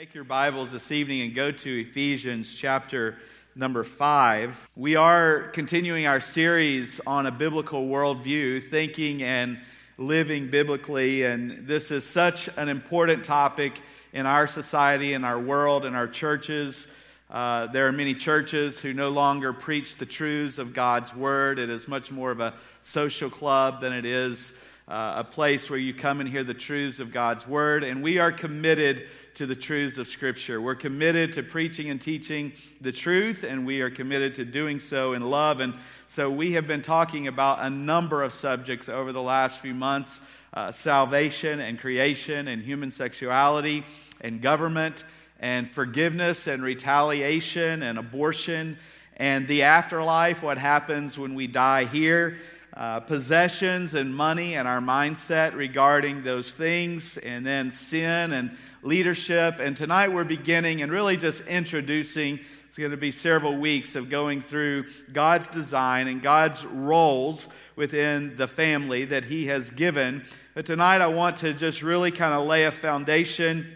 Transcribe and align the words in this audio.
Take 0.00 0.14
your 0.14 0.24
Bibles 0.24 0.72
this 0.72 0.90
evening 0.92 1.20
and 1.20 1.34
go 1.34 1.50
to 1.50 1.80
Ephesians 1.82 2.54
chapter 2.54 3.18
number 3.54 3.84
five. 3.84 4.66
We 4.74 4.96
are 4.96 5.48
continuing 5.48 6.06
our 6.06 6.20
series 6.20 7.02
on 7.06 7.26
a 7.26 7.30
biblical 7.30 7.86
worldview, 7.86 8.64
thinking 8.64 9.22
and 9.22 9.60
living 9.98 10.48
biblically. 10.48 11.24
And 11.24 11.66
this 11.66 11.90
is 11.90 12.06
such 12.06 12.48
an 12.56 12.70
important 12.70 13.26
topic 13.26 13.78
in 14.14 14.24
our 14.24 14.46
society, 14.46 15.12
in 15.12 15.22
our 15.22 15.38
world, 15.38 15.84
in 15.84 15.94
our 15.94 16.08
churches. 16.08 16.86
Uh, 17.28 17.66
there 17.66 17.86
are 17.86 17.92
many 17.92 18.14
churches 18.14 18.80
who 18.80 18.94
no 18.94 19.10
longer 19.10 19.52
preach 19.52 19.98
the 19.98 20.06
truths 20.06 20.56
of 20.56 20.72
God's 20.72 21.14
Word. 21.14 21.58
It 21.58 21.68
is 21.68 21.86
much 21.86 22.10
more 22.10 22.30
of 22.30 22.40
a 22.40 22.54
social 22.80 23.28
club 23.28 23.82
than 23.82 23.92
it 23.92 24.06
is 24.06 24.54
uh, 24.88 25.14
a 25.18 25.24
place 25.24 25.70
where 25.70 25.78
you 25.78 25.94
come 25.94 26.20
and 26.20 26.28
hear 26.28 26.44
the 26.44 26.54
truths 26.54 27.00
of 27.00 27.12
God's 27.12 27.46
Word. 27.46 27.84
And 27.84 28.02
we 28.02 28.18
are 28.18 28.32
committed 28.32 29.06
to 29.36 29.46
the 29.46 29.54
truths 29.54 29.98
of 29.98 30.08
Scripture. 30.08 30.60
We're 30.60 30.74
committed 30.74 31.34
to 31.34 31.42
preaching 31.42 31.90
and 31.90 32.00
teaching 32.00 32.52
the 32.80 32.92
truth, 32.92 33.44
and 33.44 33.66
we 33.66 33.80
are 33.80 33.90
committed 33.90 34.34
to 34.36 34.44
doing 34.44 34.80
so 34.80 35.12
in 35.12 35.22
love. 35.22 35.60
And 35.60 35.74
so 36.08 36.30
we 36.30 36.52
have 36.52 36.66
been 36.66 36.82
talking 36.82 37.28
about 37.28 37.60
a 37.60 37.70
number 37.70 38.22
of 38.22 38.32
subjects 38.32 38.88
over 38.88 39.12
the 39.12 39.22
last 39.22 39.58
few 39.58 39.74
months 39.74 40.20
uh, 40.52 40.72
salvation 40.72 41.60
and 41.60 41.78
creation, 41.78 42.48
and 42.48 42.62
human 42.62 42.90
sexuality, 42.90 43.84
and 44.20 44.42
government, 44.42 45.04
and 45.38 45.70
forgiveness, 45.70 46.46
and 46.46 46.62
retaliation, 46.62 47.82
and 47.82 47.98
abortion, 47.98 48.76
and 49.16 49.46
the 49.48 49.62
afterlife, 49.62 50.42
what 50.42 50.58
happens 50.58 51.18
when 51.18 51.34
we 51.34 51.46
die 51.46 51.84
here. 51.84 52.38
Uh, 52.80 52.98
possessions 52.98 53.92
and 53.92 54.16
money 54.16 54.54
and 54.54 54.66
our 54.66 54.80
mindset 54.80 55.54
regarding 55.54 56.22
those 56.22 56.50
things, 56.50 57.18
and 57.18 57.46
then 57.46 57.70
sin 57.70 58.32
and 58.32 58.56
leadership. 58.82 59.60
And 59.60 59.76
tonight 59.76 60.14
we're 60.14 60.24
beginning 60.24 60.80
and 60.80 60.90
really 60.90 61.18
just 61.18 61.42
introducing. 61.42 62.40
It's 62.66 62.78
going 62.78 62.92
to 62.92 62.96
be 62.96 63.12
several 63.12 63.58
weeks 63.58 63.96
of 63.96 64.08
going 64.08 64.40
through 64.40 64.86
God's 65.12 65.48
design 65.48 66.08
and 66.08 66.22
God's 66.22 66.64
roles 66.64 67.48
within 67.76 68.36
the 68.36 68.46
family 68.46 69.04
that 69.04 69.26
He 69.26 69.48
has 69.48 69.68
given. 69.68 70.24
But 70.54 70.64
tonight 70.64 71.02
I 71.02 71.08
want 71.08 71.36
to 71.38 71.52
just 71.52 71.82
really 71.82 72.10
kind 72.10 72.32
of 72.32 72.46
lay 72.46 72.64
a 72.64 72.70
foundation 72.70 73.70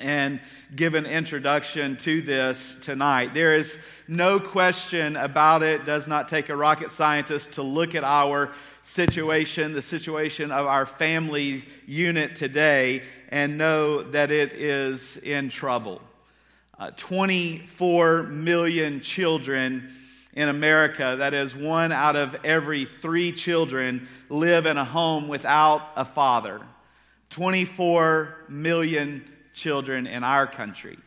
and 0.00 0.40
give 0.74 0.94
an 0.94 1.06
introduction 1.06 1.96
to 1.98 2.20
this 2.20 2.76
tonight. 2.82 3.32
There 3.32 3.54
is 3.54 3.78
no 4.08 4.40
question 4.40 5.16
about 5.16 5.62
it. 5.62 5.84
Does 5.84 6.08
not 6.08 6.28
take 6.28 6.48
a 6.48 6.56
rocket 6.56 6.90
scientist 6.90 7.52
to 7.52 7.62
look 7.62 7.94
at 7.94 8.04
our 8.04 8.52
situation, 8.82 9.72
the 9.72 9.82
situation 9.82 10.50
of 10.50 10.66
our 10.66 10.84
family 10.84 11.64
unit 11.86 12.36
today, 12.36 13.02
and 13.28 13.56
know 13.56 14.02
that 14.02 14.30
it 14.30 14.52
is 14.52 15.16
in 15.18 15.48
trouble. 15.48 16.02
Uh, 16.78 16.90
24 16.96 18.24
million 18.24 19.00
children 19.00 19.90
in 20.34 20.48
America, 20.48 21.14
that 21.18 21.32
is, 21.32 21.54
one 21.54 21.92
out 21.92 22.16
of 22.16 22.36
every 22.44 22.84
three 22.84 23.30
children, 23.30 24.08
live 24.28 24.66
in 24.66 24.76
a 24.76 24.84
home 24.84 25.28
without 25.28 25.92
a 25.96 26.04
father. 26.04 26.60
24 27.30 28.36
million 28.48 29.24
children 29.54 30.06
in 30.06 30.22
our 30.22 30.46
country. 30.46 30.98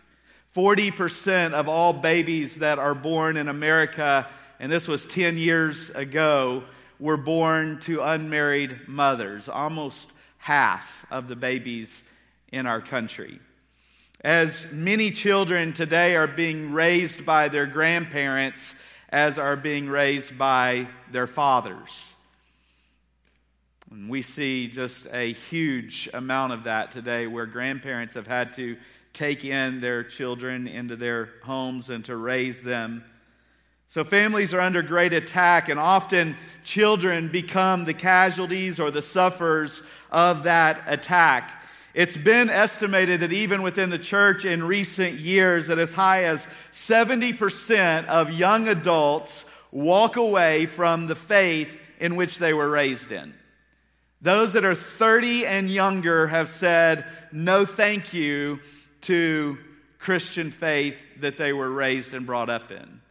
40% 0.56 1.54
of 1.54 1.68
all 1.68 1.94
babies 1.94 2.56
that 2.56 2.80
are 2.80 2.96
born 2.96 3.38
in 3.38 3.48
America, 3.48 4.28
and 4.60 4.72
this 4.72 4.88
was 4.88 5.06
10 5.06 5.38
years 5.38 5.92
ago, 5.92 6.64
were 7.00 7.18
born 7.18 7.80
to 7.82 8.02
unmarried 8.02 8.88
mothers, 8.88 9.48
almost 9.48 10.12
half 10.40 11.06
of 11.12 11.28
the 11.28 11.36
babies 11.36 12.02
in 12.52 12.66
our 12.66 12.82
country. 12.82 13.40
As 14.22 14.66
many 14.72 15.12
children 15.12 15.74
today 15.74 16.16
are 16.16 16.26
being 16.26 16.72
raised 16.72 17.24
by 17.24 17.50
their 17.50 17.68
grandparents 17.68 18.74
as 19.10 19.38
are 19.38 19.56
being 19.56 19.88
raised 19.88 20.38
by 20.38 20.88
their 21.12 21.28
fathers. 21.28 22.14
And 23.92 24.10
we 24.10 24.22
see 24.22 24.68
just 24.68 25.08
a 25.12 25.32
huge 25.32 26.10
amount 26.14 26.54
of 26.54 26.66
that 26.66 26.92
today 26.92 27.26
where 27.26 27.46
grandparents 27.46 28.16
have 28.16 28.28
had 28.28 28.54
to 28.54 28.78
take 29.14 29.46
in 29.46 29.80
their 29.80 30.04
children 30.04 30.68
into 30.68 30.96
their 30.96 31.30
homes 31.44 31.90
and 31.90 32.04
to 32.06 32.16
raise 32.16 32.62
them. 32.62 33.04
So, 33.90 34.04
families 34.04 34.54
are 34.54 34.60
under 34.60 34.82
great 34.82 35.14
attack, 35.14 35.70
and 35.70 35.80
often 35.80 36.36
children 36.66 37.30
become 37.30 37.86
the 37.86 37.94
casualties 37.94 38.82
or 38.82 38.92
the 38.92 39.02
sufferers 39.02 39.82
of 40.12 40.44
that 40.44 40.84
attack. 40.88 41.64
It's 41.94 42.18
been 42.18 42.50
estimated 42.50 43.22
that 43.22 43.32
even 43.32 43.64
within 43.64 43.90
the 43.90 43.98
church 43.98 44.44
in 44.44 44.64
recent 44.64 45.16
years, 45.16 45.68
that 45.68 45.80
as 45.80 45.94
high 45.94 46.26
as 46.26 46.48
70% 46.74 48.06
of 48.08 48.34
young 48.34 48.68
adults 48.68 49.46
walk 49.72 50.18
away 50.18 50.66
from 50.66 51.08
the 51.08 51.16
faith 51.16 51.76
in 52.00 52.18
which 52.18 52.38
they 52.38 52.54
were 52.54 52.70
raised 52.70 53.12
in. 53.12 53.34
Those 54.22 54.54
that 54.54 54.66
are 54.66 54.76
30 54.76 55.46
and 55.46 55.70
younger 55.70 56.28
have 56.28 56.50
said 56.50 57.06
no 57.32 57.66
thank 57.66 58.14
you 58.14 58.60
to 59.02 59.58
Christian 60.00 60.52
faith 60.52 60.98
that 61.20 61.38
they 61.38 61.54
were 61.54 61.70
raised 61.70 62.14
and 62.14 62.26
brought 62.26 62.50
up 62.50 62.72
in. 62.72 63.02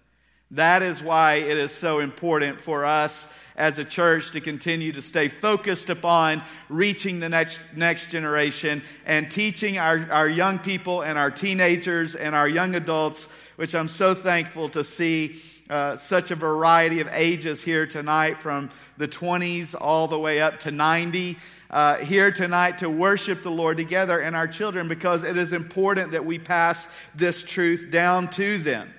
That 0.52 0.82
is 0.82 1.02
why 1.02 1.34
it 1.34 1.58
is 1.58 1.72
so 1.72 2.00
important 2.00 2.60
for 2.60 2.84
us 2.84 3.28
as 3.56 3.78
a 3.78 3.84
church 3.84 4.32
to 4.32 4.40
continue 4.40 4.92
to 4.92 5.02
stay 5.02 5.28
focused 5.28 5.90
upon 5.90 6.42
reaching 6.68 7.20
the 7.20 7.28
next, 7.28 7.58
next 7.74 8.10
generation 8.10 8.82
and 9.04 9.30
teaching 9.30 9.78
our, 9.78 10.06
our 10.10 10.28
young 10.28 10.58
people 10.58 11.02
and 11.02 11.18
our 11.18 11.30
teenagers 11.30 12.14
and 12.14 12.34
our 12.34 12.48
young 12.48 12.74
adults, 12.74 13.28
which 13.56 13.74
I'm 13.74 13.88
so 13.88 14.14
thankful 14.14 14.68
to 14.70 14.84
see 14.84 15.40
uh, 15.68 15.96
such 15.96 16.30
a 16.30 16.34
variety 16.34 17.00
of 17.00 17.08
ages 17.12 17.62
here 17.62 17.86
tonight 17.86 18.38
from 18.38 18.70
the 18.98 19.08
20s 19.08 19.74
all 19.78 20.06
the 20.08 20.18
way 20.18 20.40
up 20.40 20.60
to 20.60 20.70
90. 20.70 21.36
Uh, 21.68 21.96
here 21.96 22.30
tonight 22.30 22.78
to 22.78 22.88
worship 22.88 23.42
the 23.42 23.50
Lord 23.50 23.76
together 23.76 24.20
and 24.20 24.36
our 24.36 24.46
children 24.46 24.86
because 24.86 25.24
it 25.24 25.36
is 25.36 25.52
important 25.52 26.12
that 26.12 26.24
we 26.24 26.38
pass 26.38 26.86
this 27.14 27.42
truth 27.42 27.88
down 27.90 28.30
to 28.30 28.58
them. 28.58 28.92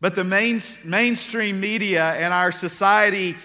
But 0.00 0.14
the 0.14 0.24
main, 0.24 0.60
mainstream 0.84 1.60
media 1.60 2.10
and 2.12 2.34
our 2.34 2.52
society 2.52 3.36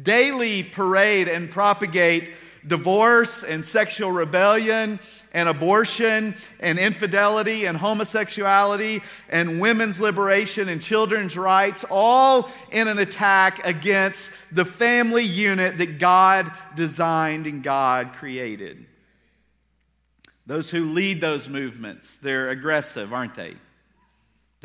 daily 0.00 0.62
parade 0.62 1.28
and 1.28 1.50
propagate 1.50 2.32
divorce 2.66 3.44
and 3.44 3.64
sexual 3.64 4.10
rebellion 4.10 4.98
and 5.36 5.50
abortion 5.50 6.34
and 6.60 6.78
infidelity 6.78 7.66
and 7.66 7.76
homosexuality 7.76 9.02
and 9.28 9.60
women's 9.60 10.00
liberation 10.00 10.70
and 10.70 10.80
children's 10.80 11.36
rights, 11.36 11.84
all 11.90 12.48
in 12.72 12.88
an 12.88 12.98
attack 12.98 13.64
against 13.66 14.32
the 14.50 14.64
family 14.64 15.24
unit 15.24 15.76
that 15.76 15.98
God 15.98 16.50
designed 16.74 17.46
and 17.46 17.62
God 17.62 18.14
created. 18.14 18.86
Those 20.46 20.70
who 20.70 20.92
lead 20.92 21.20
those 21.20 21.50
movements, 21.50 22.16
they're 22.16 22.48
aggressive, 22.48 23.12
aren't 23.12 23.34
they? 23.34 23.56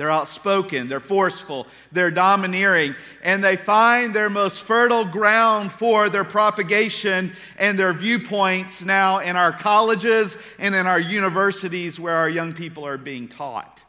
They're 0.02 0.10
outspoken, 0.10 0.88
they're 0.88 1.00
forceful, 1.00 1.68
they're 1.92 2.10
domineering, 2.10 2.96
and 3.22 3.44
they 3.44 3.56
find 3.56 4.16
their 4.16 4.32
most 4.32 4.64
fertile 4.64 5.06
ground 5.06 5.72
for 5.72 6.10
their 6.10 6.24
propagation 6.24 7.34
and 7.60 7.78
their 7.78 7.94
viewpoints 7.94 8.84
now 8.84 9.20
in 9.20 9.36
our 9.36 9.52
colleges 9.52 10.40
and 10.58 10.74
in 10.74 10.88
our 10.88 11.00
universities 11.00 12.00
where 12.00 12.16
our 12.16 12.28
young 12.28 12.54
people 12.54 12.84
are 12.84 12.98
being 12.98 13.28
taught. 13.28 13.84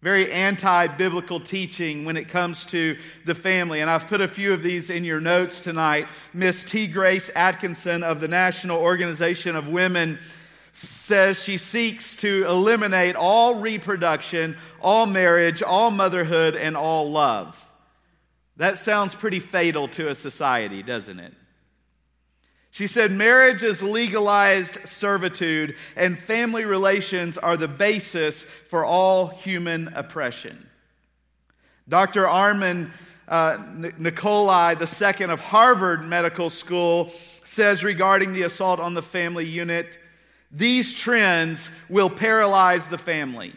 Very 0.00 0.32
anti 0.32 0.88
biblical 0.88 1.38
teaching 1.38 2.04
when 2.04 2.16
it 2.16 2.26
comes 2.26 2.66
to 2.66 2.98
the 3.24 3.36
family. 3.36 3.80
And 3.80 3.88
I've 3.88 4.08
put 4.08 4.20
a 4.20 4.26
few 4.26 4.52
of 4.52 4.64
these 4.64 4.90
in 4.90 5.04
your 5.04 5.20
notes 5.20 5.60
tonight. 5.60 6.08
Miss 6.34 6.64
Ti-Grace 6.64 7.30
Atkinson 7.36 8.02
of 8.02 8.18
the 8.18 8.26
National 8.26 8.80
Organization 8.80 9.54
of 9.54 9.68
Women 9.68 10.18
says 10.72 11.42
she 11.42 11.58
seeks 11.58 12.16
to 12.16 12.46
eliminate 12.46 13.14
all 13.14 13.56
reproduction, 13.56 14.56
all 14.80 15.06
marriage, 15.06 15.62
all 15.62 15.90
motherhood, 15.90 16.56
and 16.56 16.76
all 16.76 17.10
love. 17.10 17.62
That 18.56 18.78
sounds 18.78 19.14
pretty 19.14 19.40
fatal 19.40 19.88
to 19.88 20.08
a 20.08 20.14
society, 20.14 20.82
doesn't 20.82 21.20
it? 21.20 21.34
She 22.70 22.86
said 22.86 23.12
marriage 23.12 23.62
is 23.62 23.82
legalized 23.82 24.86
servitude, 24.86 25.76
and 25.94 26.18
family 26.18 26.64
relations 26.64 27.36
are 27.36 27.58
the 27.58 27.68
basis 27.68 28.44
for 28.68 28.82
all 28.82 29.26
human 29.26 29.88
oppression. 29.94 30.70
Dr. 31.86 32.26
Armand 32.26 32.92
uh, 33.28 33.58
Nicholi 33.58 35.20
II 35.20 35.26
of 35.26 35.40
Harvard 35.40 36.02
Medical 36.02 36.48
School 36.48 37.12
says 37.44 37.84
regarding 37.84 38.32
the 38.32 38.42
assault 38.42 38.80
on 38.80 38.94
the 38.94 39.02
family 39.02 39.46
unit 39.46 39.86
these 40.52 40.92
trends 40.92 41.70
will 41.88 42.10
paralyze 42.10 42.88
the 42.88 42.98
family. 42.98 43.54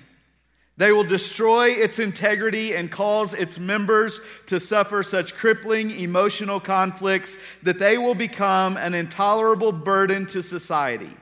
They 0.77 0.91
will 0.91 1.03
destroy 1.03 1.69
its 1.69 1.99
integrity 1.99 2.75
and 2.75 2.91
cause 2.91 3.33
its 3.33 3.57
members 3.57 4.19
to 4.47 4.59
suffer 4.59 5.03
such 5.03 5.35
crippling 5.35 5.91
emotional 5.91 6.59
conflicts 6.59 7.37
that 7.63 7.79
they 7.79 7.97
will 7.97 8.15
become 8.15 8.75
an 8.75 8.93
intolerable 8.93 9.71
burden 9.71 10.25
to 10.27 10.41
society. 10.41 11.15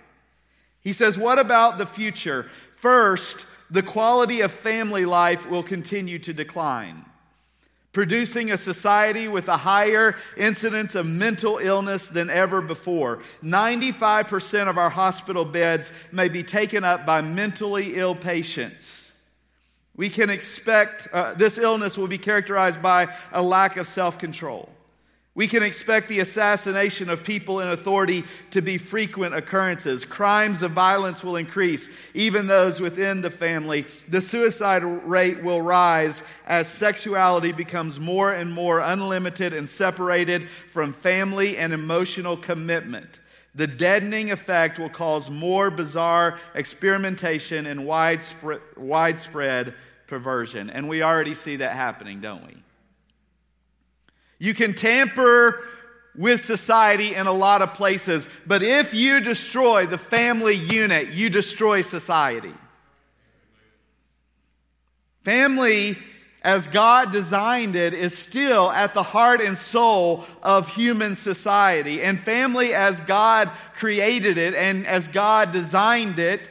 He 0.81 0.93
says, 0.93 1.17
What 1.17 1.37
about 1.37 1.77
the 1.77 1.85
future? 1.85 2.47
First, 2.75 3.45
the 3.69 3.83
quality 3.83 4.41
of 4.41 4.51
family 4.51 5.05
life 5.05 5.47
will 5.49 5.63
continue 5.63 6.19
to 6.19 6.33
decline 6.33 7.05
producing 7.93 8.51
a 8.51 8.57
society 8.57 9.27
with 9.27 9.47
a 9.47 9.55
higher 9.55 10.15
incidence 10.35 10.95
of 10.95 11.05
mental 11.05 11.59
illness 11.59 12.07
than 12.07 12.29
ever 12.29 12.59
before. 12.59 13.19
95% 13.43 14.67
of 14.67 14.77
our 14.77 14.89
hospital 14.89 15.45
beds 15.45 15.93
may 16.11 16.27
be 16.27 16.43
taken 16.43 16.83
up 16.83 17.05
by 17.05 17.21
mentally 17.21 17.95
ill 17.95 18.15
patients. 18.15 19.11
We 19.95 20.09
can 20.09 20.31
expect 20.31 21.07
uh, 21.13 21.35
this 21.35 21.59
illness 21.59 21.95
will 21.95 22.07
be 22.07 22.17
characterized 22.17 22.81
by 22.81 23.15
a 23.31 23.43
lack 23.43 23.77
of 23.77 23.87
self 23.87 24.17
control. 24.17 24.72
We 25.35 25.47
can 25.47 25.63
expect 25.63 26.09
the 26.09 26.19
assassination 26.19 27.09
of 27.09 27.23
people 27.23 27.59
in 27.59 27.69
authority 27.69 28.23
to 28.51 28.61
be 28.61 28.77
frequent 28.77 29.33
occurrences. 29.33 30.05
Crimes 30.05 30.61
of 30.61 30.71
violence 30.71 31.23
will 31.23 31.37
increase, 31.37 31.89
even 32.13 32.45
those 32.45 32.79
within 32.79 33.21
the 33.21 33.31
family. 33.31 33.87
The 34.07 34.21
suicide 34.21 34.83
rate 34.83 35.41
will 35.41 35.59
rise 35.59 36.21
as 36.45 36.67
sexuality 36.67 37.51
becomes 37.51 37.99
more 37.99 38.31
and 38.31 38.53
more 38.53 38.79
unlimited 38.79 39.53
and 39.53 39.67
separated 39.67 40.49
from 40.69 40.93
family 40.93 41.57
and 41.57 41.73
emotional 41.73 42.37
commitment. 42.37 43.19
The 43.55 43.67
deadening 43.67 44.29
effect 44.29 44.77
will 44.77 44.89
cause 44.89 45.31
more 45.31 45.71
bizarre 45.71 46.37
experimentation 46.53 47.65
and 47.65 47.87
widespread, 47.87 48.61
widespread 48.77 49.73
perversion. 50.05 50.69
And 50.69 50.87
we 50.87 51.01
already 51.01 51.33
see 51.33 51.55
that 51.55 51.73
happening, 51.73 52.21
don't 52.21 52.45
we? 52.45 52.57
You 54.43 54.53
can 54.53 54.73
tamper 54.73 55.63
with 56.17 56.43
society 56.43 57.15
in 57.15 57.27
a 57.27 57.31
lot 57.31 57.61
of 57.61 57.75
places, 57.75 58.27
but 58.45 58.61
if 58.61 58.93
you 58.93 59.21
destroy 59.21 59.85
the 59.85 59.97
family 59.97 60.55
unit, 60.55 61.13
you 61.13 61.29
destroy 61.29 61.81
society. 61.81 62.53
Family, 65.23 65.95
as 66.41 66.67
God 66.67 67.13
designed 67.13 67.77
it, 67.77 67.93
is 67.93 68.17
still 68.17 68.69
at 68.69 68.93
the 68.93 69.01
heart 69.01 69.39
and 69.39 69.57
soul 69.57 70.25
of 70.41 70.67
human 70.67 71.15
society. 71.15 72.01
And 72.01 72.19
family, 72.19 72.73
as 72.73 72.99
God 72.99 73.49
created 73.75 74.37
it 74.37 74.55
and 74.55 74.85
as 74.85 75.07
God 75.07 75.53
designed 75.53 76.19
it, 76.19 76.49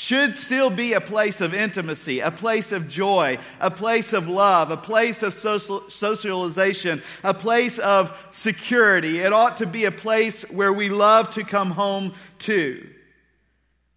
should 0.00 0.34
still 0.34 0.70
be 0.70 0.94
a 0.94 1.00
place 1.00 1.42
of 1.42 1.52
intimacy, 1.52 2.20
a 2.20 2.30
place 2.30 2.72
of 2.72 2.88
joy, 2.88 3.36
a 3.60 3.70
place 3.70 4.14
of 4.14 4.30
love, 4.30 4.70
a 4.70 4.76
place 4.78 5.22
of 5.22 5.34
social, 5.34 5.90
socialization, 5.90 7.02
a 7.22 7.34
place 7.34 7.78
of 7.78 8.16
security. 8.30 9.18
It 9.18 9.34
ought 9.34 9.58
to 9.58 9.66
be 9.66 9.84
a 9.84 9.92
place 9.92 10.50
where 10.50 10.72
we 10.72 10.88
love 10.88 11.28
to 11.32 11.44
come 11.44 11.72
home 11.72 12.14
to. 12.38 12.88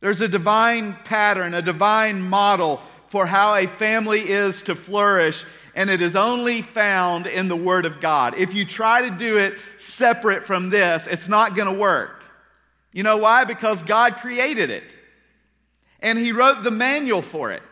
There's 0.01 0.19
a 0.19 0.27
divine 0.27 0.97
pattern, 1.05 1.53
a 1.53 1.61
divine 1.61 2.21
model 2.21 2.81
for 3.07 3.25
how 3.25 3.55
a 3.55 3.65
family 3.65 4.19
is 4.19 4.63
to 4.63 4.75
flourish, 4.75 5.45
and 5.73 5.89
it 5.89 6.01
is 6.01 6.17
only 6.17 6.61
found 6.61 7.27
in 7.27 7.47
the 7.47 7.55
Word 7.55 7.85
of 7.85 8.01
God. 8.01 8.35
If 8.37 8.53
you 8.53 8.65
try 8.65 9.07
to 9.07 9.15
do 9.15 9.37
it 9.37 9.53
separate 9.77 10.45
from 10.47 10.69
this, 10.69 11.07
it's 11.07 11.29
not 11.29 11.55
going 11.55 11.73
to 11.73 11.79
work. 11.79 12.25
You 12.91 13.03
know 13.03 13.15
why? 13.15 13.45
Because 13.45 13.81
God 13.81 14.17
created 14.17 14.69
it 14.69 14.99
and 16.03 16.19
he 16.19 16.31
wrote 16.31 16.61
the 16.61 16.71
manual 16.71 17.23
for 17.23 17.51
it. 17.51 17.63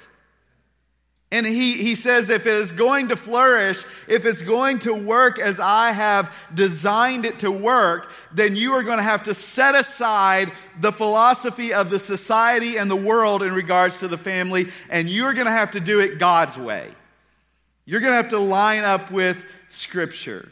And 1.34 1.46
he, 1.46 1.74
he 1.76 1.96
says, 1.96 2.30
if 2.30 2.46
it 2.46 2.56
is 2.56 2.74
going 2.74 3.08
to 3.08 3.16
flourish, 3.16 3.86
if 4.10 4.26
it's 4.26 4.42
going 4.42 4.80
to 4.80 4.94
work 4.94 5.40
as 5.40 5.62
I 5.62 5.94
have 5.94 6.36
designed 6.54 7.26
it 7.26 7.40
to 7.40 7.52
work, 7.52 8.12
then 8.34 8.58
you 8.58 8.74
are 8.74 8.84
going 8.84 8.98
to 8.98 9.04
have 9.04 9.24
to 9.24 9.34
set 9.34 9.74
aside 9.74 10.52
the 10.82 10.92
philosophy 10.92 11.74
of 11.74 11.90
the 11.90 12.00
society 12.00 12.76
and 12.76 12.92
the 12.92 12.98
world 12.98 13.44
in 13.44 13.54
regards 13.54 14.00
to 14.00 14.10
the 14.10 14.18
family, 14.18 14.70
and 14.90 15.10
you 15.10 15.26
are 15.26 15.34
going 15.34 15.46
to 15.46 15.54
have 15.54 15.72
to 15.72 15.80
do 15.80 16.02
it 16.02 16.20
God's 16.20 16.58
way. 16.58 16.92
You're 17.86 18.02
going 18.02 18.12
to 18.12 18.18
have 18.18 18.30
to 18.30 18.40
line 18.40 18.84
up 18.84 19.10
with 19.10 19.42
Scripture. 19.70 20.50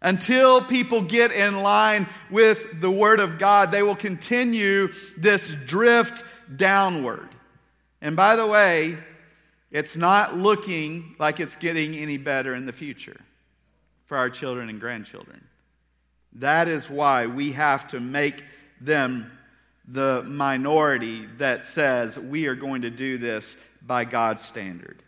Until 0.00 0.62
people 0.62 1.02
get 1.02 1.32
in 1.32 1.62
line 1.62 2.06
with 2.30 2.80
the 2.80 2.90
Word 2.90 3.18
of 3.18 3.38
God, 3.38 3.72
they 3.72 3.82
will 3.82 3.96
continue 3.96 4.92
this 5.16 5.50
drift 5.50 6.22
downward. 6.56 7.28
And 8.00 8.16
by 8.16 8.36
the 8.36 8.46
way, 8.46 8.98
it's 9.70 9.96
not 9.96 10.36
looking 10.36 11.14
like 11.18 11.40
it's 11.40 11.56
getting 11.56 11.94
any 11.94 12.16
better 12.16 12.54
in 12.54 12.66
the 12.66 12.72
future 12.72 13.20
for 14.06 14.16
our 14.16 14.30
children 14.30 14.68
and 14.70 14.80
grandchildren. 14.80 15.44
That 16.34 16.68
is 16.68 16.88
why 16.88 17.26
we 17.26 17.52
have 17.52 17.88
to 17.88 18.00
make 18.00 18.44
them 18.80 19.30
the 19.86 20.22
minority 20.24 21.26
that 21.38 21.64
says 21.64 22.18
we 22.18 22.46
are 22.46 22.54
going 22.54 22.82
to 22.82 22.90
do 22.90 23.18
this 23.18 23.56
by 23.82 24.04
God's 24.04 24.42
standard. 24.42 25.02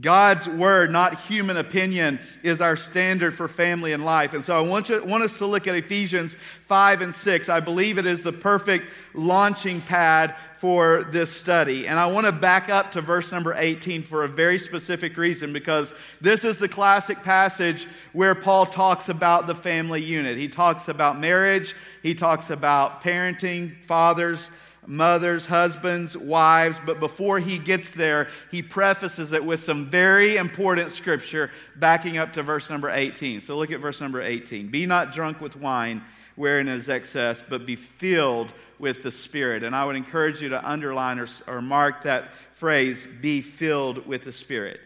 God's 0.00 0.48
word, 0.48 0.90
not 0.90 1.20
human 1.20 1.56
opinion, 1.56 2.18
is 2.42 2.60
our 2.60 2.74
standard 2.74 3.34
for 3.34 3.46
family 3.46 3.92
and 3.92 4.04
life. 4.04 4.34
And 4.34 4.42
so 4.42 4.56
I 4.56 4.60
want, 4.60 4.88
you, 4.88 5.04
want 5.04 5.22
us 5.22 5.38
to 5.38 5.46
look 5.46 5.68
at 5.68 5.76
Ephesians 5.76 6.34
5 6.66 7.02
and 7.02 7.14
6. 7.14 7.48
I 7.48 7.60
believe 7.60 7.98
it 7.98 8.06
is 8.06 8.24
the 8.24 8.32
perfect 8.32 8.86
launching 9.14 9.80
pad 9.80 10.34
for 10.58 11.04
this 11.10 11.30
study. 11.30 11.86
And 11.86 11.98
I 11.98 12.06
want 12.06 12.26
to 12.26 12.32
back 12.32 12.70
up 12.70 12.92
to 12.92 13.02
verse 13.02 13.30
number 13.30 13.54
18 13.54 14.02
for 14.02 14.24
a 14.24 14.28
very 14.28 14.58
specific 14.58 15.16
reason 15.16 15.52
because 15.52 15.94
this 16.20 16.44
is 16.44 16.58
the 16.58 16.68
classic 16.68 17.22
passage 17.22 17.86
where 18.12 18.34
Paul 18.34 18.66
talks 18.66 19.08
about 19.08 19.46
the 19.46 19.54
family 19.54 20.02
unit. 20.02 20.38
He 20.38 20.48
talks 20.48 20.88
about 20.88 21.20
marriage, 21.20 21.74
he 22.02 22.14
talks 22.14 22.50
about 22.50 23.02
parenting, 23.02 23.76
fathers, 23.84 24.50
mothers, 24.86 25.46
husbands, 25.46 26.16
wives, 26.16 26.80
but 26.84 27.00
before 27.00 27.38
he 27.38 27.58
gets 27.58 27.90
there, 27.90 28.28
he 28.50 28.62
prefaces 28.62 29.32
it 29.32 29.44
with 29.44 29.60
some 29.60 29.86
very 29.86 30.36
important 30.36 30.92
scripture 30.92 31.50
backing 31.76 32.18
up 32.18 32.32
to 32.34 32.42
verse 32.42 32.70
number 32.70 32.90
18. 32.90 33.40
So 33.40 33.56
look 33.56 33.70
at 33.70 33.80
verse 33.80 34.00
number 34.00 34.20
18. 34.20 34.68
Be 34.68 34.86
not 34.86 35.12
drunk 35.12 35.40
with 35.40 35.56
wine 35.56 36.02
wherein 36.36 36.68
is 36.68 36.88
excess, 36.88 37.42
but 37.48 37.64
be 37.64 37.76
filled 37.76 38.52
with 38.78 39.02
the 39.02 39.12
Spirit. 39.12 39.62
And 39.62 39.74
I 39.74 39.84
would 39.84 39.96
encourage 39.96 40.40
you 40.40 40.48
to 40.50 40.68
underline 40.68 41.20
or, 41.20 41.28
or 41.46 41.62
mark 41.62 42.02
that 42.02 42.30
phrase, 42.54 43.06
be 43.20 43.40
filled 43.40 44.06
with 44.06 44.24
the 44.24 44.32
Spirit 44.32 44.80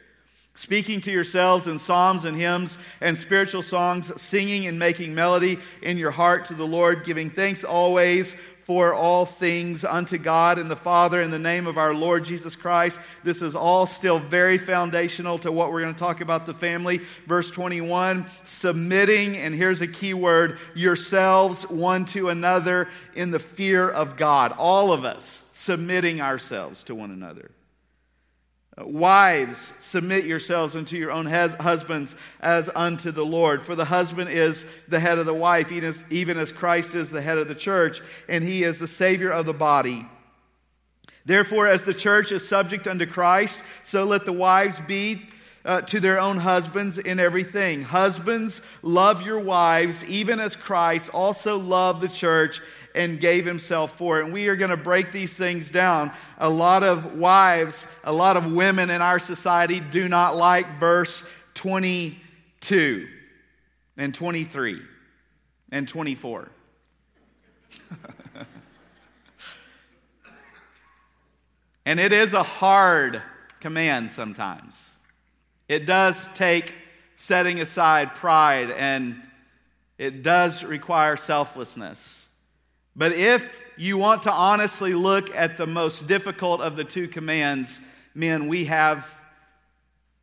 speaking 0.58 1.00
to 1.00 1.12
yourselves 1.12 1.68
in 1.68 1.78
psalms 1.78 2.24
and 2.24 2.36
hymns 2.36 2.78
and 3.00 3.16
spiritual 3.16 3.62
songs, 3.62 4.10
singing 4.20 4.66
and 4.66 4.76
making 4.76 5.14
melody 5.14 5.56
in 5.82 5.96
your 5.96 6.10
heart 6.10 6.46
to 6.46 6.54
the 6.54 6.66
Lord, 6.66 7.04
giving 7.04 7.30
thanks 7.30 7.62
always 7.62 8.34
for 8.68 8.92
all 8.92 9.24
things 9.24 9.82
unto 9.82 10.18
God 10.18 10.58
and 10.58 10.70
the 10.70 10.76
Father 10.76 11.22
in 11.22 11.30
the 11.30 11.38
name 11.38 11.66
of 11.66 11.78
our 11.78 11.94
Lord 11.94 12.22
Jesus 12.22 12.54
Christ. 12.54 13.00
This 13.24 13.40
is 13.40 13.54
all 13.54 13.86
still 13.86 14.18
very 14.18 14.58
foundational 14.58 15.38
to 15.38 15.50
what 15.50 15.72
we're 15.72 15.80
going 15.80 15.94
to 15.94 15.98
talk 15.98 16.20
about 16.20 16.44
the 16.44 16.52
family. 16.52 17.00
Verse 17.26 17.50
21 17.50 18.26
submitting, 18.44 19.38
and 19.38 19.54
here's 19.54 19.80
a 19.80 19.86
key 19.86 20.12
word 20.12 20.58
yourselves 20.74 21.62
one 21.62 22.04
to 22.04 22.28
another 22.28 22.88
in 23.14 23.30
the 23.30 23.38
fear 23.38 23.88
of 23.88 24.16
God. 24.16 24.52
All 24.58 24.92
of 24.92 25.02
us 25.02 25.42
submitting 25.54 26.20
ourselves 26.20 26.84
to 26.84 26.94
one 26.94 27.10
another. 27.10 27.50
Wives, 28.80 29.72
submit 29.80 30.24
yourselves 30.24 30.76
unto 30.76 30.96
your 30.96 31.10
own 31.10 31.26
husbands 31.26 32.14
as 32.40 32.70
unto 32.74 33.10
the 33.10 33.24
Lord. 33.24 33.66
For 33.66 33.74
the 33.74 33.86
husband 33.86 34.30
is 34.30 34.64
the 34.86 35.00
head 35.00 35.18
of 35.18 35.26
the 35.26 35.34
wife, 35.34 35.72
even 35.72 36.38
as 36.38 36.52
Christ 36.52 36.94
is 36.94 37.10
the 37.10 37.22
head 37.22 37.38
of 37.38 37.48
the 37.48 37.54
church, 37.54 38.00
and 38.28 38.44
he 38.44 38.62
is 38.62 38.78
the 38.78 38.86
Savior 38.86 39.30
of 39.30 39.46
the 39.46 39.54
body. 39.54 40.06
Therefore, 41.24 41.66
as 41.66 41.82
the 41.82 41.94
church 41.94 42.32
is 42.32 42.46
subject 42.46 42.86
unto 42.86 43.04
Christ, 43.04 43.62
so 43.82 44.04
let 44.04 44.24
the 44.24 44.32
wives 44.32 44.80
be 44.80 45.22
uh, 45.64 45.82
to 45.82 46.00
their 46.00 46.18
own 46.18 46.38
husbands 46.38 46.96
in 46.96 47.20
everything. 47.20 47.82
Husbands, 47.82 48.62
love 48.82 49.22
your 49.22 49.38
wives, 49.38 50.04
even 50.04 50.40
as 50.40 50.56
Christ 50.56 51.10
also 51.10 51.58
loved 51.58 52.00
the 52.00 52.08
church 52.08 52.62
and 52.98 53.20
gave 53.20 53.46
himself 53.46 53.96
for 53.96 54.20
it. 54.20 54.24
And 54.24 54.32
we 54.32 54.48
are 54.48 54.56
going 54.56 54.72
to 54.72 54.76
break 54.76 55.12
these 55.12 55.32
things 55.32 55.70
down. 55.70 56.10
A 56.38 56.50
lot 56.50 56.82
of 56.82 57.14
wives, 57.14 57.86
a 58.02 58.12
lot 58.12 58.36
of 58.36 58.52
women 58.52 58.90
in 58.90 59.00
our 59.00 59.20
society 59.20 59.78
do 59.78 60.08
not 60.08 60.36
like 60.36 60.80
verse 60.80 61.22
22 61.54 63.06
and 63.96 64.12
23 64.12 64.82
and 65.70 65.86
24. 65.86 66.50
and 71.86 72.00
it 72.00 72.12
is 72.12 72.32
a 72.32 72.42
hard 72.42 73.22
command 73.60 74.10
sometimes. 74.10 74.74
It 75.68 75.86
does 75.86 76.28
take 76.34 76.74
setting 77.14 77.60
aside 77.60 78.16
pride 78.16 78.72
and 78.72 79.22
it 79.98 80.24
does 80.24 80.64
require 80.64 81.16
selflessness. 81.16 82.17
But 82.98 83.12
if 83.12 83.64
you 83.76 83.96
want 83.96 84.24
to 84.24 84.32
honestly 84.32 84.92
look 84.92 85.34
at 85.34 85.56
the 85.56 85.68
most 85.68 86.08
difficult 86.08 86.60
of 86.60 86.74
the 86.74 86.82
two 86.82 87.06
commands, 87.06 87.80
men, 88.12 88.48
we 88.48 88.64
have 88.64 89.08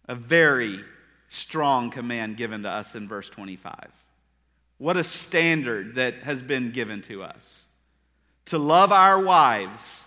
a 0.10 0.14
very 0.14 0.82
strong 1.30 1.90
command 1.90 2.36
given 2.36 2.64
to 2.64 2.70
us 2.70 2.94
in 2.94 3.08
verse 3.08 3.30
25. 3.30 3.90
What 4.78 4.98
a 4.98 5.06
standard 5.06 5.96
that 5.96 6.16
has 6.24 6.42
been 6.42 6.72
given 6.72 7.02
to 7.04 7.24
us 7.24 7.64
to 8.48 8.58
love 8.58 8.92
our 8.92 9.22
wives 9.22 10.04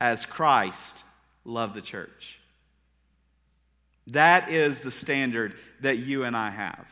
as 0.00 0.24
Christ 0.24 1.04
loved 1.44 1.74
the 1.74 1.82
church. 1.82 2.40
That 4.06 4.48
is 4.48 4.80
the 4.80 4.90
standard 4.90 5.52
that 5.82 5.98
you 5.98 6.24
and 6.24 6.34
I 6.34 6.48
have 6.48 6.88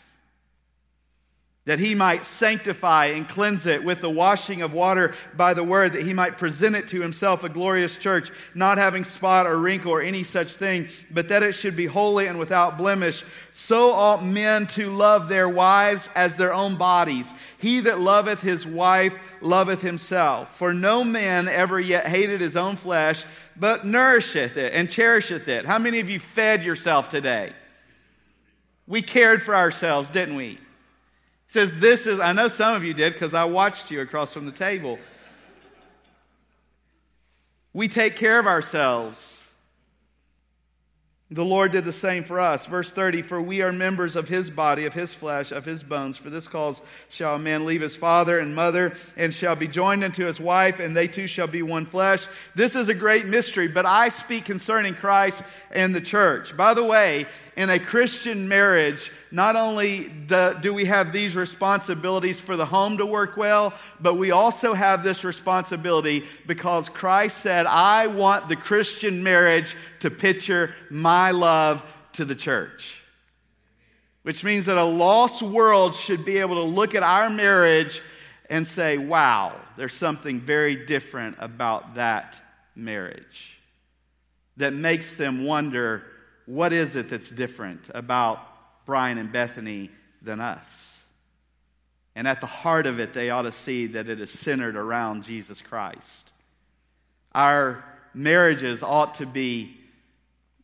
that 1.68 1.78
he 1.78 1.94
might 1.94 2.24
sanctify 2.24 3.04
and 3.08 3.28
cleanse 3.28 3.66
it 3.66 3.84
with 3.84 4.00
the 4.00 4.08
washing 4.08 4.62
of 4.62 4.72
water 4.72 5.14
by 5.36 5.52
the 5.52 5.62
word, 5.62 5.92
that 5.92 6.02
he 6.02 6.14
might 6.14 6.38
present 6.38 6.74
it 6.74 6.88
to 6.88 7.02
himself 7.02 7.44
a 7.44 7.48
glorious 7.50 7.98
church, 7.98 8.30
not 8.54 8.78
having 8.78 9.04
spot 9.04 9.46
or 9.46 9.58
wrinkle 9.58 9.92
or 9.92 10.00
any 10.00 10.22
such 10.22 10.54
thing, 10.54 10.88
but 11.10 11.28
that 11.28 11.42
it 11.42 11.52
should 11.52 11.76
be 11.76 11.84
holy 11.84 12.26
and 12.26 12.38
without 12.38 12.78
blemish. 12.78 13.22
So 13.52 13.92
ought 13.92 14.24
men 14.24 14.66
to 14.68 14.88
love 14.88 15.28
their 15.28 15.46
wives 15.46 16.08
as 16.14 16.36
their 16.36 16.54
own 16.54 16.76
bodies. 16.76 17.34
He 17.58 17.80
that 17.80 18.00
loveth 18.00 18.40
his 18.40 18.66
wife 18.66 19.18
loveth 19.42 19.82
himself. 19.82 20.56
For 20.56 20.72
no 20.72 21.04
man 21.04 21.48
ever 21.48 21.78
yet 21.78 22.06
hated 22.06 22.40
his 22.40 22.56
own 22.56 22.76
flesh, 22.76 23.26
but 23.56 23.84
nourisheth 23.84 24.56
it 24.56 24.72
and 24.72 24.88
cherisheth 24.88 25.46
it. 25.48 25.66
How 25.66 25.78
many 25.78 26.00
of 26.00 26.08
you 26.08 26.18
fed 26.18 26.64
yourself 26.64 27.10
today? 27.10 27.52
We 28.86 29.02
cared 29.02 29.42
for 29.42 29.54
ourselves, 29.54 30.10
didn't 30.10 30.36
we? 30.36 30.60
Says, 31.48 31.78
This 31.78 32.06
is, 32.06 32.20
I 32.20 32.32
know 32.32 32.48
some 32.48 32.74
of 32.74 32.84
you 32.84 32.94
did 32.94 33.14
because 33.14 33.34
I 33.34 33.44
watched 33.44 33.90
you 33.90 34.00
across 34.00 34.32
from 34.32 34.46
the 34.46 34.52
table. 34.52 34.98
We 37.72 37.88
take 37.88 38.16
care 38.16 38.38
of 38.38 38.46
ourselves. 38.46 39.34
The 41.30 41.44
Lord 41.44 41.72
did 41.72 41.84
the 41.84 41.92
same 41.92 42.24
for 42.24 42.40
us. 42.40 42.64
Verse 42.64 42.90
30 42.90 43.20
For 43.20 43.40
we 43.40 43.60
are 43.60 43.70
members 43.70 44.16
of 44.16 44.28
his 44.28 44.48
body, 44.48 44.86
of 44.86 44.94
his 44.94 45.12
flesh, 45.12 45.52
of 45.52 45.66
his 45.66 45.82
bones. 45.82 46.16
For 46.16 46.30
this 46.30 46.48
cause 46.48 46.80
shall 47.10 47.34
a 47.34 47.38
man 47.38 47.66
leave 47.66 47.82
his 47.82 47.96
father 47.96 48.38
and 48.38 48.56
mother, 48.56 48.94
and 49.14 49.34
shall 49.34 49.54
be 49.54 49.68
joined 49.68 50.04
unto 50.04 50.24
his 50.24 50.40
wife, 50.40 50.80
and 50.80 50.96
they 50.96 51.06
two 51.06 51.26
shall 51.26 51.46
be 51.46 51.60
one 51.60 51.84
flesh. 51.84 52.26
This 52.54 52.74
is 52.74 52.88
a 52.88 52.94
great 52.94 53.26
mystery, 53.26 53.68
but 53.68 53.84
I 53.84 54.08
speak 54.08 54.46
concerning 54.46 54.94
Christ 54.94 55.42
and 55.70 55.94
the 55.94 56.00
church. 56.00 56.56
By 56.56 56.72
the 56.72 56.84
way, 56.84 57.26
in 57.56 57.68
a 57.68 57.78
Christian 57.78 58.48
marriage, 58.48 59.12
not 59.30 59.56
only 59.56 60.08
do, 60.60 60.72
we 60.72 60.86
have 60.86 61.12
these 61.12 61.36
responsibilities 61.36 62.40
for 62.40 62.56
the 62.56 62.64
home 62.64 62.98
to 62.98 63.06
work 63.06 63.36
well, 63.36 63.74
but 64.00 64.14
we 64.14 64.30
also 64.30 64.72
have 64.74 65.02
this 65.02 65.24
responsibility 65.24 66.24
because 66.46 66.88
Christ 66.88 67.38
said, 67.38 67.66
I 67.66 68.06
want 68.06 68.48
the 68.48 68.56
Christian 68.56 69.22
marriage 69.22 69.76
to 70.00 70.10
picture 70.10 70.74
my 70.90 71.30
love 71.30 71.84
to 72.14 72.24
the 72.24 72.34
church. 72.34 73.02
Which 74.22 74.44
means 74.44 74.66
that 74.66 74.78
a 74.78 74.84
lost 74.84 75.42
world 75.42 75.94
should 75.94 76.24
be 76.24 76.38
able 76.38 76.56
to 76.56 76.70
look 76.70 76.94
at 76.94 77.02
our 77.02 77.30
marriage 77.30 78.02
and 78.50 78.66
say, 78.66 78.98
wow, 78.98 79.54
there's 79.76 79.94
something 79.94 80.40
very 80.40 80.86
different 80.86 81.36
about 81.38 81.94
that 81.96 82.40
marriage 82.74 83.60
that 84.56 84.72
makes 84.72 85.14
them 85.14 85.44
wonder 85.44 86.02
what 86.46 86.72
is 86.72 86.96
it 86.96 87.08
that's 87.08 87.30
different 87.30 87.90
about 87.94 88.40
Brian 88.88 89.18
and 89.18 89.30
Bethany 89.30 89.90
than 90.22 90.40
us? 90.40 90.98
And 92.16 92.26
at 92.26 92.40
the 92.40 92.46
heart 92.46 92.86
of 92.86 92.98
it, 92.98 93.12
they 93.12 93.28
ought 93.28 93.42
to 93.42 93.52
see 93.52 93.88
that 93.88 94.08
it 94.08 94.18
is 94.18 94.30
centered 94.30 94.76
around 94.76 95.24
Jesus 95.24 95.60
Christ. 95.60 96.32
Our 97.32 97.84
marriages 98.14 98.82
ought 98.82 99.14
to 99.16 99.26
be 99.26 99.76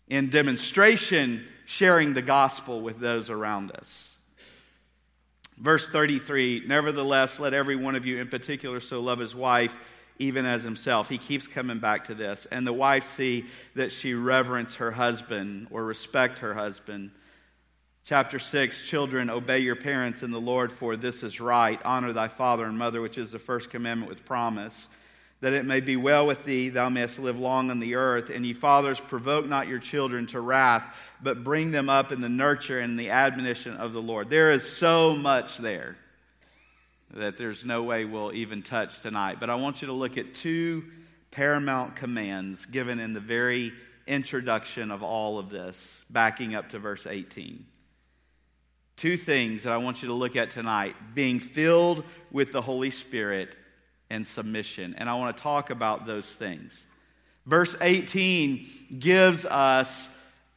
in 0.09 0.31
demonstration, 0.31 1.47
sharing 1.67 2.15
the 2.15 2.23
gospel 2.23 2.81
with 2.81 2.99
those 2.99 3.29
around 3.29 3.73
us. 3.73 4.17
Verse 5.59 5.87
33 5.87 6.65
Nevertheless, 6.67 7.39
let 7.39 7.53
every 7.53 7.77
one 7.77 7.95
of 7.95 8.07
you 8.07 8.21
in 8.21 8.29
particular 8.29 8.81
so 8.81 9.01
love 9.01 9.19
his 9.19 9.35
wife 9.35 9.79
even 10.19 10.47
as 10.47 10.63
himself. 10.63 11.09
He 11.09 11.19
keeps 11.19 11.47
coming 11.47 11.79
back 11.79 12.05
to 12.05 12.15
this. 12.15 12.47
And 12.47 12.67
the 12.67 12.73
wife 12.73 13.05
see 13.05 13.47
that 13.75 13.93
she 13.93 14.15
reverence 14.15 14.77
her 14.77 14.93
husband 14.93 15.69
or 15.71 15.85
respect 15.85 16.39
her 16.39 16.55
husband. 16.55 17.11
Chapter 18.07 18.39
6 18.39 18.83
Children, 18.83 19.31
obey 19.31 19.61
your 19.61 19.77
parents 19.77 20.23
in 20.23 20.31
the 20.31 20.39
Lord, 20.41 20.71
for 20.71 20.95
this 20.95 21.23
is 21.23 21.41
right. 21.41 21.81
Honor 21.87 22.13
thy 22.13 22.29
father 22.29 22.67
and 22.67 22.77
mother, 22.77 23.01
which 23.01 23.17
is 23.17 23.31
the 23.31 23.39
first 23.39 23.71
commandment 23.71 24.11
with 24.11 24.27
promise, 24.27 24.89
that 25.41 25.55
it 25.55 25.65
may 25.65 25.81
be 25.81 25.97
well 25.97 26.27
with 26.27 26.45
thee, 26.45 26.69
thou 26.69 26.91
mayest 26.91 27.19
live 27.19 27.39
long 27.39 27.71
on 27.71 27.81
the 27.81 27.95
earth. 27.95 28.29
And 28.29 28.45
ye 28.45 28.53
fathers, 28.53 29.01
provoke 29.01 29.47
not 29.47 29.69
your 29.69 29.79
children 29.79 30.27
to 30.29 30.41
wrath, 30.43 30.95
but 31.23 31.43
bring 31.43 31.71
them 31.71 31.89
up 31.89 32.13
in 32.13 32.21
the 32.21 32.29
nurture 32.29 32.79
and 32.79 32.99
the 32.99 33.09
admonition 33.09 33.75
of 33.75 33.95
the 33.95 34.03
Lord. 34.03 34.29
There 34.29 34.53
is 34.53 34.71
so 34.71 35.17
much 35.17 35.57
there 35.57 35.97
that 37.15 37.39
there's 37.39 37.65
no 37.65 37.85
way 37.85 38.05
we'll 38.05 38.35
even 38.35 38.63
touch 38.63 39.01
tonight. 39.01 39.41
But 39.41 39.49
I 39.49 39.55
want 39.55 39.81
you 39.81 39.87
to 39.87 39.95
look 39.95 40.19
at 40.19 40.35
two 40.35 40.85
paramount 41.31 41.97
commands 41.97 42.67
given 42.67 43.01
in 43.01 43.15
the 43.15 43.21
very 43.21 43.73
introduction 44.07 44.91
of 44.91 45.03
all 45.03 45.39
of 45.39 45.49
this, 45.49 46.05
backing 46.11 46.55
up 46.55 46.69
to 46.69 46.79
verse 46.79 47.07
18. 47.07 47.65
Two 48.97 49.17
things 49.17 49.65
that 49.65 49.73
I 49.73 49.79
want 49.79 50.03
you 50.03 50.09
to 50.09 50.15
look 50.15 50.37
at 50.37 50.51
tonight 50.51 50.95
being 51.15 51.41
filled 51.41 52.05
with 52.31 52.53
the 52.53 52.63
Holy 52.63 52.91
Spirit 52.91 53.57
and 54.11 54.27
submission. 54.27 54.95
And 54.97 55.09
I 55.09 55.15
want 55.15 55.37
to 55.37 55.43
talk 55.43 55.71
about 55.71 56.07
those 56.07 56.31
things. 56.31 56.87
Verse 57.47 57.77
18 57.81 58.67
gives 58.99 59.45
us 59.45 60.09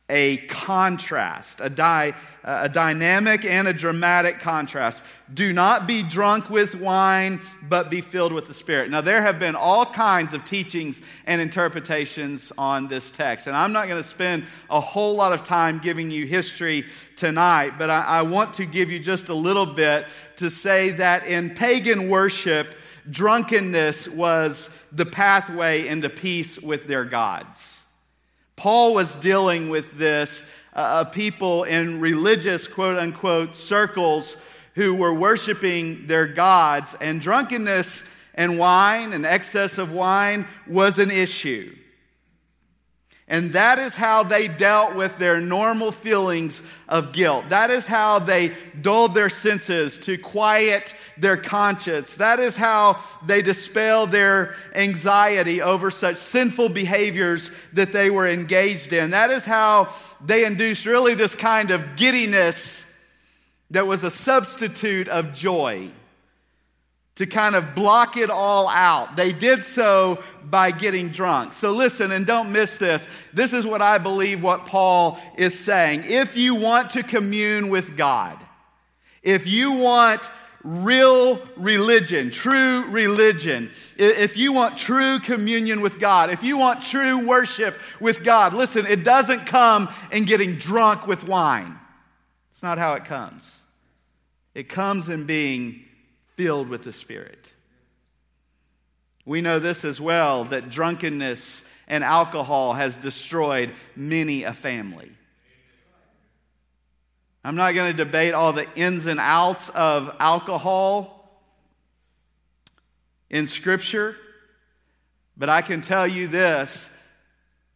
a 0.10 0.38
contrast, 0.38 1.60
a, 1.62 1.70
di- 1.70 2.14
a 2.44 2.70
dynamic 2.70 3.44
and 3.44 3.68
a 3.68 3.74
dramatic 3.74 4.40
contrast. 4.40 5.04
Do 5.34 5.52
not 5.52 5.86
be 5.86 6.02
drunk 6.02 6.50
with 6.50 6.76
wine, 6.76 7.42
but 7.62 7.90
be 7.90 8.00
filled 8.00 8.32
with 8.32 8.48
the 8.48 8.54
Spirit. 8.54 8.90
Now, 8.90 9.02
there 9.02 9.22
have 9.22 9.38
been 9.38 9.56
all 9.56 9.86
kinds 9.86 10.34
of 10.34 10.46
teachings 10.46 11.02
and 11.26 11.42
interpretations 11.42 12.54
on 12.58 12.88
this 12.88 13.12
text, 13.12 13.48
and 13.48 13.58
I'm 13.58 13.74
not 13.74 13.90
going 13.90 14.02
to 14.02 14.08
spend 14.08 14.46
a 14.70 14.80
whole 14.80 15.16
lot 15.16 15.34
of 15.34 15.44
time 15.44 15.80
giving 15.80 16.10
you 16.10 16.26
history 16.26 16.86
tonight, 17.18 17.74
but 17.78 17.90
I, 17.90 18.04
I 18.04 18.22
want 18.22 18.54
to 18.56 18.66
give 18.66 18.90
you 18.90 19.00
just 19.00 19.28
a 19.28 19.34
little 19.34 19.66
bit 19.66 20.08
to 20.38 20.50
say 20.50 20.92
that 20.92 21.26
in 21.26 21.54
pagan 21.54 22.08
worship, 22.08 22.76
drunkenness 23.10 24.08
was 24.08 24.70
the 24.94 25.06
pathway 25.06 25.86
into 25.86 26.10
peace 26.10 26.58
with 26.58 26.88
their 26.88 27.04
gods. 27.04 27.77
Paul 28.58 28.96
was 28.96 29.14
dealing 29.16 29.70
with 29.70 30.00
this 30.00 30.44
uh, 30.74 31.06
people 31.06 31.64
in 31.64 32.00
religious, 32.00 32.68
quote 32.68 32.98
unquote, 32.98 33.56
circles 33.56 34.36
who 34.74 34.96
were 34.96 35.14
worshiping 35.14 36.08
their 36.08 36.26
gods, 36.26 36.96
and 37.00 37.22
drunkenness 37.22 38.04
and 38.34 38.58
wine 38.58 39.14
and 39.14 39.28
excess 39.28 39.78
of 39.78 39.92
wine 39.92 40.48
was 40.66 40.98
an 40.98 41.12
issue. 41.12 41.76
And 43.30 43.54
that 43.54 43.78
is 43.78 43.94
how 43.94 44.24
they 44.24 44.48
dealt 44.48 44.96
with 44.96 45.18
their 45.18 45.42
normal 45.42 45.92
feelings 45.92 46.64
of 46.88 47.12
guilt. 47.12 47.50
That 47.50 47.70
is 47.70 47.86
how 47.86 48.20
they 48.20 48.54
dulled 48.80 49.14
their 49.14 49.30
senses 49.30 50.00
to 50.00 50.18
quiet 50.18 50.96
their 51.18 51.36
conscience. 51.36 52.16
That 52.16 52.40
is 52.40 52.56
how 52.56 53.04
they 53.26 53.42
dispelled 53.42 54.12
their 54.12 54.56
anxiety 54.74 55.62
over 55.62 55.92
such 55.92 56.16
sinful 56.16 56.70
behaviors 56.70 57.52
that 57.74 57.92
they 57.92 58.10
were 58.10 58.30
engaged 58.30 58.94
in. 58.94 59.10
That 59.10 59.30
is 59.30 59.44
how 59.44 59.94
they 60.26 60.46
induced 60.46 60.86
really 60.86 61.14
this 61.14 61.36
kind 61.36 61.72
of 61.72 61.98
giddiness 61.98 62.86
that 63.72 63.88
was 63.88 64.06
a 64.06 64.12
substitute 64.12 65.10
of 65.10 65.34
joy 65.34 65.92
to 67.18 67.26
kind 67.26 67.56
of 67.56 67.74
block 67.74 68.16
it 68.16 68.30
all 68.30 68.70
out. 68.70 69.16
They 69.16 69.34
did 69.34 69.66
so 69.66 70.24
by 70.44 70.72
getting 70.72 71.10
drunk. 71.10 71.54
So 71.54 71.72
listen 71.72 72.12
and 72.12 72.26
don't 72.26 72.52
miss 72.52 72.78
this. 72.78 73.08
This 73.34 73.54
is 73.54 73.66
what 73.66 73.82
I 73.82 73.98
believe 73.98 74.44
what 74.44 74.66
Paul 74.66 75.20
is 75.36 75.58
saying. 75.60 76.04
If 76.06 76.38
you 76.38 76.56
want 76.56 76.92
to 76.92 77.04
commune 77.04 77.70
with 77.70 77.98
God, 77.98 78.40
if 79.24 79.48
you 79.48 79.74
want 79.74 80.30
real 80.64 81.42
religion, 81.56 82.30
true 82.30 82.86
religion, 82.86 83.72
if 83.98 84.38
you 84.38 84.54
want 84.54 84.78
true 84.78 85.20
communion 85.20 85.82
with 85.82 86.00
God, 86.00 86.30
if 86.30 86.44
you 86.44 86.58
want 86.58 86.84
true 86.84 87.26
worship 87.26 87.76
with 88.00 88.24
God, 88.24 88.54
listen, 88.54 88.86
it 88.86 89.04
doesn't 89.04 89.48
come 89.48 89.90
in 90.12 90.26
getting 90.26 90.56
drunk 90.56 91.08
with 91.08 91.28
wine. 91.28 91.80
It's 92.52 92.62
not 92.62 92.78
how 92.78 92.94
it 92.94 93.06
comes. 93.06 93.56
It 94.54 94.70
comes 94.70 95.10
in 95.10 95.26
being 95.26 95.87
filled 96.38 96.70
with 96.70 96.84
the 96.84 96.94
Spirit. 96.94 97.52
We 99.26 99.42
know 99.42 99.60
this 99.60 99.84
as 99.84 100.00
well 100.00 100.46
that 100.46 100.70
drunkenness 100.70 101.66
and 101.88 102.04
alcohol 102.04 102.74
has 102.74 102.96
destroyed 102.96 103.74
many 103.96 104.44
a 104.44 104.54
family. 104.54 105.12
I'm 107.44 107.56
not 107.56 107.74
going 107.74 107.92
to 107.92 107.98
debate 107.98 108.34
all 108.34 108.54
the 108.54 108.68
ins 108.76 109.06
and 109.06 109.20
outs 109.20 109.70
of 109.70 110.16
alcohol 110.20 111.42
in 113.30 113.48
Scripture, 113.48 114.16
but 115.36 115.50
I 115.50 115.62
can 115.62 115.82
tell 115.82 116.08
you 116.08 116.28
this 116.28 116.90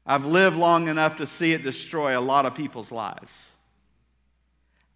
I've 0.06 0.26
lived 0.26 0.58
long 0.58 0.88
enough 0.88 1.18
to 1.18 1.28
see 1.28 1.54
it 1.54 1.64
destroy 1.64 2.18
a 2.18 2.22
lot 2.22 2.46
of 2.46 2.56
people's 2.56 2.92
lives. 2.92 3.51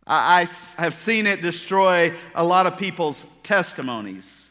I, 0.07 0.41
I 0.41 0.81
have 0.81 0.93
seen 0.93 1.27
it 1.27 1.41
destroy 1.41 2.13
a 2.33 2.43
lot 2.43 2.67
of 2.67 2.77
people's 2.77 3.25
testimonies. 3.43 4.49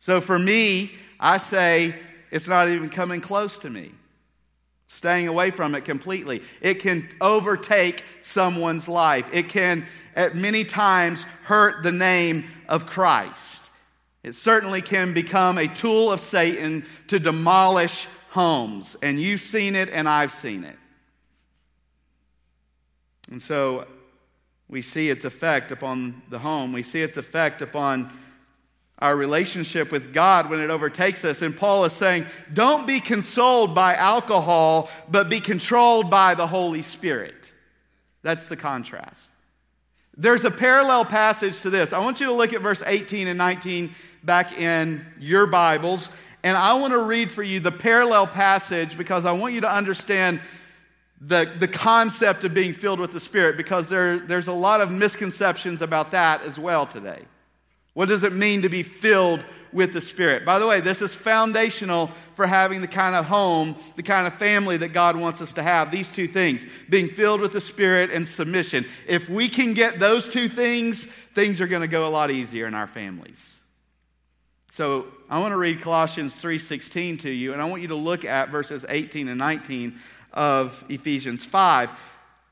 So 0.00 0.20
for 0.20 0.38
me, 0.38 0.92
I 1.18 1.38
say 1.38 1.94
it's 2.30 2.48
not 2.48 2.68
even 2.68 2.88
coming 2.88 3.20
close 3.20 3.58
to 3.60 3.70
me. 3.70 3.92
Staying 4.88 5.28
away 5.28 5.52
from 5.52 5.76
it 5.76 5.84
completely. 5.84 6.42
It 6.60 6.80
can 6.80 7.08
overtake 7.20 8.02
someone's 8.20 8.88
life. 8.88 9.28
It 9.32 9.48
can, 9.48 9.86
at 10.16 10.34
many 10.34 10.64
times, 10.64 11.22
hurt 11.44 11.84
the 11.84 11.92
name 11.92 12.46
of 12.68 12.86
Christ. 12.86 13.64
It 14.24 14.34
certainly 14.34 14.82
can 14.82 15.14
become 15.14 15.58
a 15.58 15.68
tool 15.68 16.10
of 16.10 16.18
Satan 16.18 16.84
to 17.06 17.20
demolish 17.20 18.08
homes. 18.30 18.96
And 19.00 19.20
you've 19.20 19.40
seen 19.40 19.76
it, 19.76 19.90
and 19.90 20.08
I've 20.08 20.32
seen 20.32 20.64
it. 20.64 20.76
And 23.30 23.40
so 23.40 23.86
we 24.70 24.82
see 24.82 25.10
its 25.10 25.24
effect 25.24 25.72
upon 25.72 26.22
the 26.30 26.38
home. 26.38 26.72
We 26.72 26.84
see 26.84 27.02
its 27.02 27.16
effect 27.16 27.60
upon 27.60 28.10
our 29.00 29.16
relationship 29.16 29.90
with 29.90 30.12
God 30.12 30.48
when 30.48 30.60
it 30.60 30.70
overtakes 30.70 31.24
us. 31.24 31.42
And 31.42 31.56
Paul 31.56 31.84
is 31.86 31.92
saying, 31.92 32.26
don't 32.52 32.86
be 32.86 33.00
consoled 33.00 33.74
by 33.74 33.96
alcohol, 33.96 34.88
but 35.10 35.28
be 35.28 35.40
controlled 35.40 36.08
by 36.08 36.34
the 36.34 36.46
Holy 36.46 36.82
Spirit. 36.82 37.34
That's 38.22 38.46
the 38.46 38.56
contrast. 38.56 39.20
There's 40.16 40.44
a 40.44 40.50
parallel 40.50 41.04
passage 41.04 41.60
to 41.62 41.70
this. 41.70 41.92
I 41.92 41.98
want 41.98 42.20
you 42.20 42.26
to 42.26 42.32
look 42.32 42.52
at 42.52 42.60
verse 42.60 42.82
18 42.86 43.26
and 43.26 43.38
19 43.38 43.92
back 44.22 44.56
in 44.56 45.04
your 45.18 45.46
Bibles. 45.46 46.10
And 46.44 46.56
I 46.56 46.74
want 46.74 46.92
to 46.92 47.02
read 47.02 47.30
for 47.30 47.42
you 47.42 47.58
the 47.58 47.72
parallel 47.72 48.26
passage 48.26 48.96
because 48.96 49.24
I 49.24 49.32
want 49.32 49.54
you 49.54 49.62
to 49.62 49.72
understand 49.72 50.40
the, 51.20 51.50
the 51.58 51.68
concept 51.68 52.44
of 52.44 52.54
being 52.54 52.72
filled 52.72 52.98
with 52.98 53.12
the 53.12 53.20
Spirit 53.20 53.56
because 53.56 53.88
there, 53.88 54.18
there's 54.18 54.48
a 54.48 54.52
lot 54.52 54.80
of 54.80 54.90
misconceptions 54.90 55.82
about 55.82 56.12
that 56.12 56.42
as 56.42 56.58
well 56.58 56.86
today. 56.86 57.22
What 57.92 58.08
does 58.08 58.22
it 58.22 58.32
mean 58.32 58.62
to 58.62 58.68
be 58.68 58.82
filled 58.82 59.44
with 59.72 59.92
the 59.92 60.00
Spirit? 60.00 60.46
By 60.46 60.58
the 60.58 60.66
way, 60.66 60.80
this 60.80 61.02
is 61.02 61.14
foundational 61.14 62.10
for 62.36 62.46
having 62.46 62.80
the 62.80 62.88
kind 62.88 63.14
of 63.14 63.26
home, 63.26 63.76
the 63.96 64.02
kind 64.02 64.26
of 64.26 64.34
family 64.34 64.78
that 64.78 64.88
God 64.88 65.16
wants 65.16 65.42
us 65.42 65.52
to 65.54 65.62
have. 65.62 65.90
These 65.90 66.10
two 66.10 66.28
things 66.28 66.64
being 66.88 67.08
filled 67.08 67.40
with 67.42 67.52
the 67.52 67.60
Spirit 67.60 68.10
and 68.10 68.26
submission. 68.26 68.86
If 69.06 69.28
we 69.28 69.48
can 69.48 69.74
get 69.74 69.98
those 69.98 70.28
two 70.28 70.48
things, 70.48 71.04
things 71.34 71.60
are 71.60 71.66
going 71.66 71.82
to 71.82 71.88
go 71.88 72.06
a 72.06 72.08
lot 72.08 72.30
easier 72.30 72.66
in 72.66 72.74
our 72.74 72.86
families. 72.86 73.56
So 74.72 75.06
I 75.28 75.40
want 75.40 75.52
to 75.52 75.58
read 75.58 75.82
Colossians 75.82 76.34
3:16 76.34 77.20
to 77.22 77.30
you, 77.30 77.52
and 77.52 77.60
I 77.60 77.66
want 77.66 77.82
you 77.82 77.88
to 77.88 77.96
look 77.96 78.24
at 78.24 78.50
verses 78.50 78.86
18 78.88 79.28
and 79.28 79.36
19 79.36 79.98
of 80.32 80.84
Ephesians 80.88 81.44
5. 81.44 81.90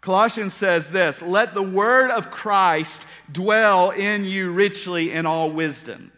Colossians 0.00 0.54
says 0.54 0.90
this 0.90 1.22
Let 1.22 1.54
the 1.54 1.62
word 1.62 2.10
of 2.10 2.30
Christ 2.30 3.06
dwell 3.30 3.90
in 3.90 4.24
you 4.24 4.50
richly 4.52 5.12
in 5.12 5.26
all 5.26 5.50
wisdom. 5.50 6.12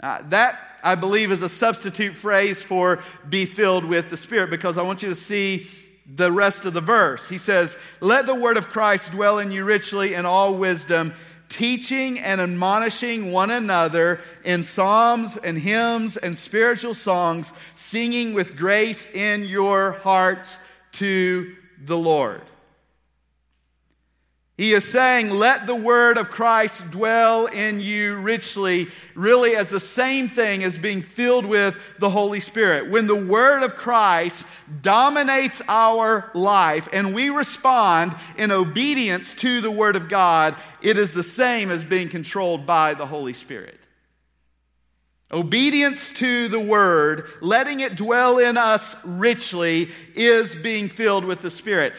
Uh, 0.00 0.22
that, 0.28 0.58
I 0.82 0.94
believe, 0.94 1.32
is 1.32 1.42
a 1.42 1.48
substitute 1.48 2.16
phrase 2.16 2.62
for 2.62 3.02
be 3.28 3.46
filled 3.46 3.84
with 3.84 4.10
the 4.10 4.16
Spirit 4.16 4.50
because 4.50 4.78
I 4.78 4.82
want 4.82 5.02
you 5.02 5.08
to 5.08 5.14
see 5.14 5.66
the 6.06 6.32
rest 6.32 6.64
of 6.64 6.72
the 6.72 6.80
verse. 6.80 7.28
He 7.28 7.38
says, 7.38 7.76
Let 8.00 8.26
the 8.26 8.34
word 8.34 8.56
of 8.56 8.68
Christ 8.68 9.12
dwell 9.12 9.38
in 9.38 9.50
you 9.50 9.64
richly 9.64 10.14
in 10.14 10.24
all 10.24 10.54
wisdom, 10.54 11.12
teaching 11.48 12.18
and 12.18 12.40
admonishing 12.40 13.32
one 13.32 13.50
another 13.50 14.20
in 14.44 14.62
psalms 14.62 15.36
and 15.36 15.58
hymns 15.58 16.16
and 16.16 16.36
spiritual 16.38 16.94
songs, 16.94 17.52
singing 17.74 18.32
with 18.32 18.56
grace 18.56 19.10
in 19.10 19.44
your 19.44 19.92
hearts 19.92 20.58
to 20.98 21.54
the 21.84 21.98
Lord. 21.98 22.42
He 24.56 24.72
is 24.72 24.84
saying, 24.84 25.30
let 25.30 25.68
the 25.68 25.74
word 25.76 26.18
of 26.18 26.30
Christ 26.30 26.90
dwell 26.90 27.46
in 27.46 27.78
you 27.78 28.16
richly, 28.16 28.88
really 29.14 29.54
as 29.54 29.70
the 29.70 29.78
same 29.78 30.28
thing 30.28 30.64
as 30.64 30.76
being 30.76 31.00
filled 31.00 31.46
with 31.46 31.78
the 32.00 32.10
Holy 32.10 32.40
Spirit. 32.40 32.90
When 32.90 33.06
the 33.06 33.14
word 33.14 33.62
of 33.62 33.76
Christ 33.76 34.44
dominates 34.82 35.62
our 35.68 36.28
life 36.34 36.88
and 36.92 37.14
we 37.14 37.30
respond 37.30 38.16
in 38.36 38.50
obedience 38.50 39.32
to 39.34 39.60
the 39.60 39.70
word 39.70 39.94
of 39.94 40.08
God, 40.08 40.56
it 40.82 40.98
is 40.98 41.14
the 41.14 41.22
same 41.22 41.70
as 41.70 41.84
being 41.84 42.08
controlled 42.08 42.66
by 42.66 42.94
the 42.94 43.06
Holy 43.06 43.34
Spirit. 43.34 43.78
Obedience 45.30 46.12
to 46.14 46.48
the 46.48 46.60
word, 46.60 47.28
letting 47.42 47.80
it 47.80 47.96
dwell 47.96 48.38
in 48.38 48.56
us 48.56 48.96
richly, 49.04 49.90
is 50.14 50.54
being 50.54 50.88
filled 50.88 51.24
with 51.24 51.42
the 51.42 51.50
Spirit. 51.50 51.92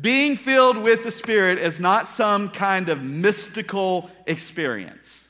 Being 0.00 0.36
filled 0.36 0.78
with 0.78 1.02
the 1.02 1.10
Spirit 1.10 1.58
is 1.58 1.80
not 1.80 2.06
some 2.06 2.50
kind 2.50 2.88
of 2.88 3.02
mystical 3.02 4.10
experience. 4.26 5.24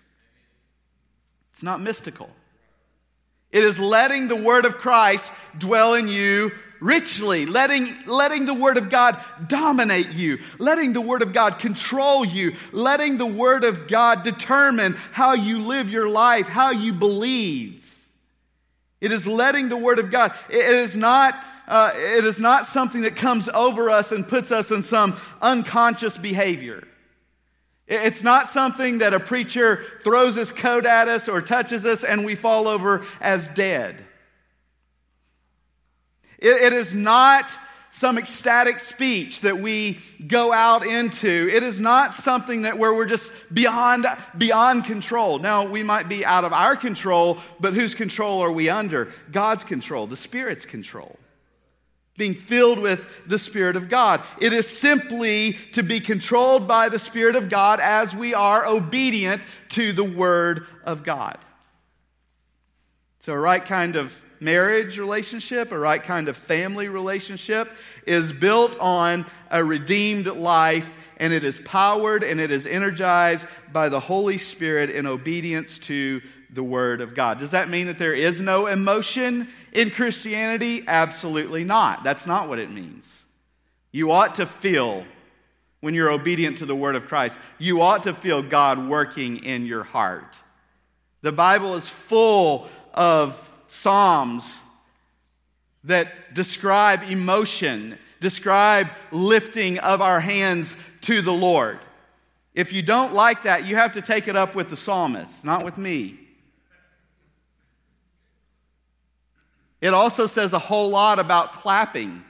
It's 1.53 1.63
not 1.63 1.81
mystical. 1.81 2.29
It 3.51 3.65
is 3.65 3.79
letting 3.79 4.29
the 4.29 4.37
Word 4.37 4.67
of 4.67 4.77
Christ 4.77 5.33
dwell 5.57 5.95
in 5.95 6.07
you 6.07 6.53
richly, 6.81 7.47
letting, 7.47 7.95
letting 8.07 8.45
the 8.45 8.55
Word 8.55 8.77
of 8.77 8.91
God 8.91 9.23
dominate 9.47 10.13
you, 10.13 10.39
letting 10.59 10.93
the 10.93 11.01
Word 11.01 11.23
of 11.23 11.33
God 11.33 11.59
control 11.59 12.25
you, 12.25 12.55
letting 12.73 13.17
the 13.17 13.27
Word 13.27 13.65
of 13.65 13.89
God 13.89 14.23
determine 14.23 14.95
how 15.13 15.35
you 15.35 15.59
live 15.59 15.91
your 15.91 16.09
life, 16.09 16.49
how 16.49 16.71
you 16.71 16.93
believe. 16.93 17.85
It 19.01 19.13
is 19.13 19.27
letting 19.27 19.69
the 19.69 19.77
Word 19.77 19.99
of 19.99 20.11
God, 20.11 20.35
it 20.49 20.57
is 20.57 20.97
not. 20.97 21.35
Uh, 21.67 21.93
it 21.95 22.25
is 22.25 22.41
not 22.41 22.65
something 22.65 23.03
that 23.03 23.15
comes 23.15 23.47
over 23.51 23.91
us 23.91 24.11
and 24.11 24.27
puts 24.27 24.51
us 24.51 24.71
in 24.71 24.83
some 24.83 25.21
unconscious 25.43 26.17
behavior. 26.17 26.83
It's 27.87 28.23
not 28.23 28.49
something 28.49 28.99
that 28.99 29.13
a 29.13 29.21
preacher 29.21 29.85
throws 30.03 30.35
his 30.35 30.51
coat 30.51 30.87
at 30.87 31.09
us 31.09 31.29
or 31.29 31.43
touches 31.43 31.85
us 31.85 32.05
and 32.05 32.25
we 32.25 32.35
fall 32.37 32.69
over 32.69 33.05
as 33.21 33.51
dead. 33.51 34.03
It, 36.39 36.63
it 36.63 36.73
is 36.73 36.95
not 36.95 37.51
some 37.91 38.19
ecstatic 38.19 38.81
speech 38.81 39.41
that 39.41 39.59
we 39.59 39.99
go 40.27 40.53
out 40.53 40.87
into. 40.87 41.51
It 41.53 41.63
is 41.63 41.81
not 41.81 42.15
something 42.15 42.63
that 42.63 42.79
where 42.79 42.93
we're 42.93 43.07
just 43.07 43.33
beyond 43.53 44.07
beyond 44.37 44.85
control. 44.85 45.39
Now, 45.39 45.67
we 45.67 45.83
might 45.83 46.09
be 46.09 46.25
out 46.25 46.45
of 46.45 46.53
our 46.53 46.77
control, 46.77 47.39
but 47.59 47.75
whose 47.75 47.95
control 47.95 48.41
are 48.41 48.53
we 48.53 48.69
under? 48.69 49.13
God's 49.33 49.65
control, 49.65 50.07
the 50.07 50.17
Spirit's 50.17 50.67
control. 50.67 51.19
Being 52.17 52.35
filled 52.35 52.81
with 52.81 53.07
the 53.27 53.39
Spirit 53.39 53.77
of 53.77 53.89
God. 53.89 54.23
It 54.41 54.53
is 54.53 54.69
simply 54.69 55.53
to 55.73 55.83
be 55.83 56.01
controlled 56.01 56.67
by 56.67 56.89
the 56.89 56.99
Spirit 56.99 57.37
of 57.37 57.49
God 57.49 57.81
as 57.81 58.15
we 58.15 58.35
are 58.35 58.67
obedient 58.67 59.41
to 59.71 59.93
the 59.93 60.05
Word 60.05 60.67
of 60.85 61.05
God. 61.05 61.39
So, 63.21 63.33
a 63.33 63.39
right 63.39 63.65
kind 63.65 63.97
of 63.97 64.25
marriage 64.41 64.99
relationship, 64.99 65.73
a 65.73 65.79
right 65.79 66.03
kind 66.03 66.29
of 66.29 66.37
family 66.37 66.89
relationship, 66.89 67.71
is 68.07 68.33
built 68.33 68.79
on 68.79 69.27
a 69.51 69.63
redeemed 69.65 70.27
life 70.27 70.97
and 71.19 71.33
it 71.33 71.45
is 71.45 71.61
powered 71.61 72.23
and 72.23 72.41
it 72.41 72.51
is 72.51 72.67
energized 72.67 73.47
by 73.73 73.89
the 73.89 74.01
Holy 74.01 74.39
Spirit 74.39 74.91
in 74.91 75.07
obedience 75.07 75.79
to 75.81 76.23
the 76.51 76.63
Word 76.63 77.01
of 77.01 77.15
God. 77.15 77.39
Does 77.39 77.51
that 77.51 77.69
mean 77.69 77.89
that 77.89 77.99
there 77.99 78.15
is 78.15 78.41
no 78.41 78.67
emotion 78.67 79.49
in 79.73 79.91
Christianity? 79.91 80.85
Absolutely 80.87 81.65
not. 81.65 82.05
That's 82.05 82.27
not 82.27 82.49
what 82.49 82.59
it 82.59 82.71
means. 82.71 83.25
You 83.93 84.13
ought 84.13 84.37
to 84.37 84.47
feel 84.47 85.05
when 85.81 85.95
you're 85.95 86.11
obedient 86.11 86.59
to 86.59 86.67
the 86.67 86.77
Word 86.77 86.97
of 86.97 87.07
Christ, 87.07 87.39
you 87.59 87.83
ought 87.83 88.05
to 88.05 88.15
feel 88.15 88.43
God 88.43 88.89
working 88.89 89.45
in 89.45 89.67
your 89.67 89.85
heart. 89.85 90.37
The 91.23 91.33
Bible 91.33 91.75
is 91.75 91.89
full 91.89 92.69
of 92.95 93.51
Psalms 93.69 94.59
that 95.85 96.35
describe 96.35 97.05
emotion, 97.05 97.97
describe 98.21 98.89
lifting 99.13 99.79
of 99.79 100.03
our 100.03 100.21
hands 100.21 100.77
to 101.03 101.23
the 101.23 101.33
Lord. 101.33 101.79
If 102.55 102.73
you 102.73 102.83
don't 102.83 103.15
like 103.15 103.45
that, 103.45 103.67
you 103.67 103.77
have 103.77 103.93
to 103.93 104.03
take 104.03 104.27
it 104.27 104.35
up 104.35 104.55
with 104.55 104.69
the 104.69 104.77
psalmist, 104.77 105.45
not 105.45 105.65
with 105.65 105.79
me. 105.79 106.19
It 109.81 109.95
also 109.95 110.27
says 110.27 110.53
a 110.53 110.59
whole 110.59 110.91
lot 110.91 111.21
about 111.21 111.53
clapping, 111.53 112.25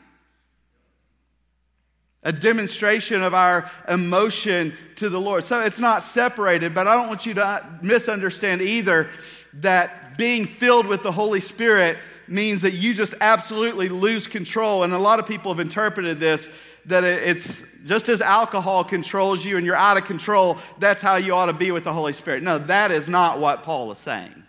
a 2.22 2.32
demonstration 2.32 3.22
of 3.22 3.32
our 3.32 3.70
emotion 3.88 4.74
to 4.96 5.08
the 5.08 5.18
Lord. 5.18 5.44
So 5.44 5.60
it's 5.60 5.78
not 5.78 6.02
separated, 6.02 6.74
but 6.74 6.86
I 6.86 6.94
don't 6.94 7.08
want 7.08 7.24
you 7.24 7.32
to 7.34 7.64
misunderstand 7.80 8.60
either 8.60 9.08
that 9.54 10.16
being 10.16 10.46
filled 10.46 10.86
with 10.86 11.02
the 11.02 11.12
Holy 11.12 11.40
Spirit 11.40 11.98
means 12.26 12.62
that 12.62 12.72
you 12.72 12.94
just 12.94 13.14
absolutely 13.20 13.88
lose 13.88 14.26
control. 14.26 14.84
And 14.84 14.92
a 14.92 14.98
lot 14.98 15.18
of 15.18 15.26
people 15.26 15.52
have 15.52 15.60
interpreted 15.60 16.20
this 16.20 16.48
that 16.86 17.04
it's 17.04 17.62
just 17.84 18.08
as 18.08 18.22
alcohol 18.22 18.82
controls 18.82 19.44
you 19.44 19.58
and 19.58 19.66
you're 19.66 19.76
out 19.76 19.98
of 19.98 20.04
control, 20.04 20.56
that's 20.78 21.02
how 21.02 21.16
you 21.16 21.34
ought 21.34 21.46
to 21.46 21.52
be 21.52 21.70
with 21.70 21.84
the 21.84 21.92
Holy 21.92 22.14
Spirit. 22.14 22.42
No, 22.42 22.58
that 22.58 22.90
is 22.90 23.08
not 23.10 23.38
what 23.38 23.62
Paul 23.62 23.92
is 23.92 23.98
saying. 23.98 24.42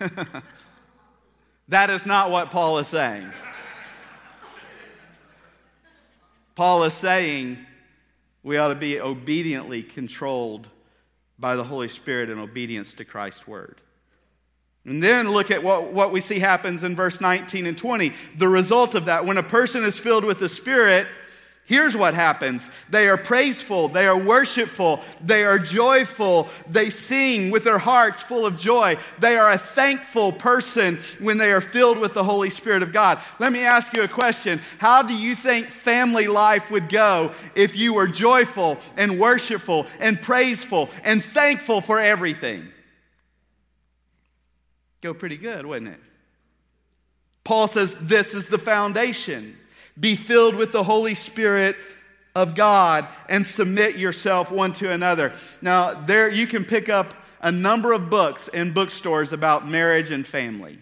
that 1.68 1.90
is 1.90 2.06
not 2.06 2.30
what 2.30 2.50
Paul 2.50 2.78
is 2.78 2.86
saying. 2.86 3.30
Paul 6.54 6.84
is 6.84 6.94
saying 6.94 7.58
we 8.42 8.56
ought 8.56 8.68
to 8.68 8.74
be 8.74 9.00
obediently 9.00 9.82
controlled 9.82 10.66
by 11.42 11.56
the 11.56 11.64
Holy 11.64 11.88
Spirit 11.88 12.30
in 12.30 12.38
obedience 12.38 12.94
to 12.94 13.04
Christ's 13.04 13.46
word. 13.46 13.80
And 14.84 15.02
then 15.02 15.28
look 15.30 15.50
at 15.50 15.62
what, 15.62 15.92
what 15.92 16.12
we 16.12 16.20
see 16.20 16.38
happens 16.38 16.84
in 16.84 16.96
verse 16.96 17.20
19 17.20 17.66
and 17.66 17.76
20. 17.76 18.12
The 18.38 18.48
result 18.48 18.94
of 18.94 19.04
that, 19.04 19.26
when 19.26 19.36
a 19.36 19.42
person 19.42 19.84
is 19.84 19.98
filled 19.98 20.24
with 20.24 20.38
the 20.38 20.48
Spirit, 20.48 21.06
here's 21.64 21.96
what 21.96 22.14
happens 22.14 22.68
they 22.90 23.08
are 23.08 23.16
praiseful, 23.16 23.88
they 23.88 24.06
are 24.06 24.18
worshipful, 24.18 25.00
they 25.20 25.44
are 25.44 25.58
joyful, 25.58 26.48
they 26.68 26.90
sing 26.90 27.50
with 27.50 27.64
their 27.64 27.78
hearts 27.78 28.22
full 28.22 28.44
of 28.44 28.56
joy. 28.56 28.96
They 29.18 29.36
are 29.36 29.50
a 29.50 29.58
thankful 29.58 30.32
person 30.32 30.98
when 31.20 31.38
they 31.38 31.52
are 31.52 31.60
filled 31.60 31.98
with 31.98 32.14
the 32.14 32.24
Holy 32.24 32.50
Spirit 32.50 32.82
of 32.82 32.92
God. 32.92 33.18
Let 33.38 33.52
me 33.52 33.60
ask 33.60 33.94
you 33.94 34.02
a 34.02 34.08
question 34.08 34.60
How 34.78 35.02
do 35.02 35.14
you 35.14 35.34
think 35.34 35.68
family 35.68 36.28
life 36.28 36.70
would 36.70 36.88
go 36.88 37.32
if 37.54 37.76
you 37.76 37.94
were 37.94 38.08
joyful 38.08 38.78
and 38.96 39.18
worshipful 39.18 39.86
and 40.00 40.20
praiseful 40.20 40.90
and 41.04 41.24
thankful 41.24 41.80
for 41.80 41.98
everything? 41.98 42.68
go 45.02 45.12
pretty 45.12 45.36
good, 45.36 45.66
wouldn't 45.66 45.92
it? 45.92 46.00
Paul 47.44 47.66
says 47.66 47.96
this 48.00 48.34
is 48.34 48.46
the 48.46 48.58
foundation. 48.58 49.58
Be 49.98 50.14
filled 50.14 50.54
with 50.54 50.72
the 50.72 50.84
Holy 50.84 51.14
Spirit 51.14 51.76
of 52.34 52.54
God 52.54 53.06
and 53.28 53.44
submit 53.44 53.96
yourself 53.96 54.50
one 54.50 54.72
to 54.74 54.90
another. 54.90 55.32
Now, 55.60 55.94
there 55.94 56.30
you 56.30 56.46
can 56.46 56.64
pick 56.64 56.88
up 56.88 57.14
a 57.40 57.52
number 57.52 57.92
of 57.92 58.08
books 58.08 58.48
in 58.48 58.72
bookstores 58.72 59.32
about 59.32 59.68
marriage 59.68 60.10
and 60.10 60.26
family 60.26 60.78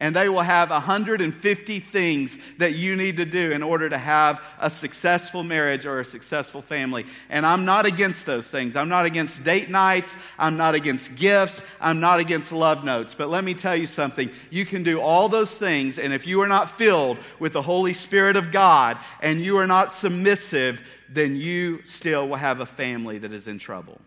and 0.00 0.16
they 0.16 0.30
will 0.30 0.40
have 0.40 0.70
150 0.70 1.80
things 1.80 2.38
that 2.56 2.74
you 2.74 2.96
need 2.96 3.18
to 3.18 3.26
do 3.26 3.52
in 3.52 3.62
order 3.62 3.88
to 3.88 3.98
have 3.98 4.42
a 4.58 4.70
successful 4.70 5.42
marriage 5.42 5.84
or 5.84 6.00
a 6.00 6.04
successful 6.04 6.62
family. 6.62 7.04
And 7.28 7.44
I'm 7.44 7.66
not 7.66 7.84
against 7.84 8.24
those 8.24 8.48
things. 8.48 8.76
I'm 8.76 8.88
not 8.88 9.04
against 9.04 9.44
date 9.44 9.68
nights. 9.68 10.16
I'm 10.38 10.56
not 10.56 10.74
against 10.74 11.14
gifts. 11.16 11.62
I'm 11.80 12.00
not 12.00 12.18
against 12.18 12.50
love 12.50 12.82
notes. 12.82 13.14
But 13.14 13.28
let 13.28 13.44
me 13.44 13.52
tell 13.52 13.76
you 13.76 13.86
something. 13.86 14.30
You 14.48 14.64
can 14.64 14.82
do 14.82 15.00
all 15.00 15.28
those 15.28 15.54
things, 15.54 15.98
and 15.98 16.14
if 16.14 16.26
you 16.26 16.40
are 16.40 16.48
not 16.48 16.70
filled 16.70 17.18
with 17.38 17.52
the 17.52 17.62
Holy 17.62 17.92
Spirit 17.92 18.36
of 18.36 18.50
God 18.50 18.96
and 19.20 19.44
you 19.44 19.58
are 19.58 19.66
not 19.66 19.92
submissive, 19.92 20.82
then 21.10 21.36
you 21.36 21.84
still 21.84 22.26
will 22.26 22.36
have 22.36 22.60
a 22.60 22.66
family 22.66 23.18
that 23.18 23.32
is 23.32 23.46
in 23.46 23.58
trouble. 23.58 24.00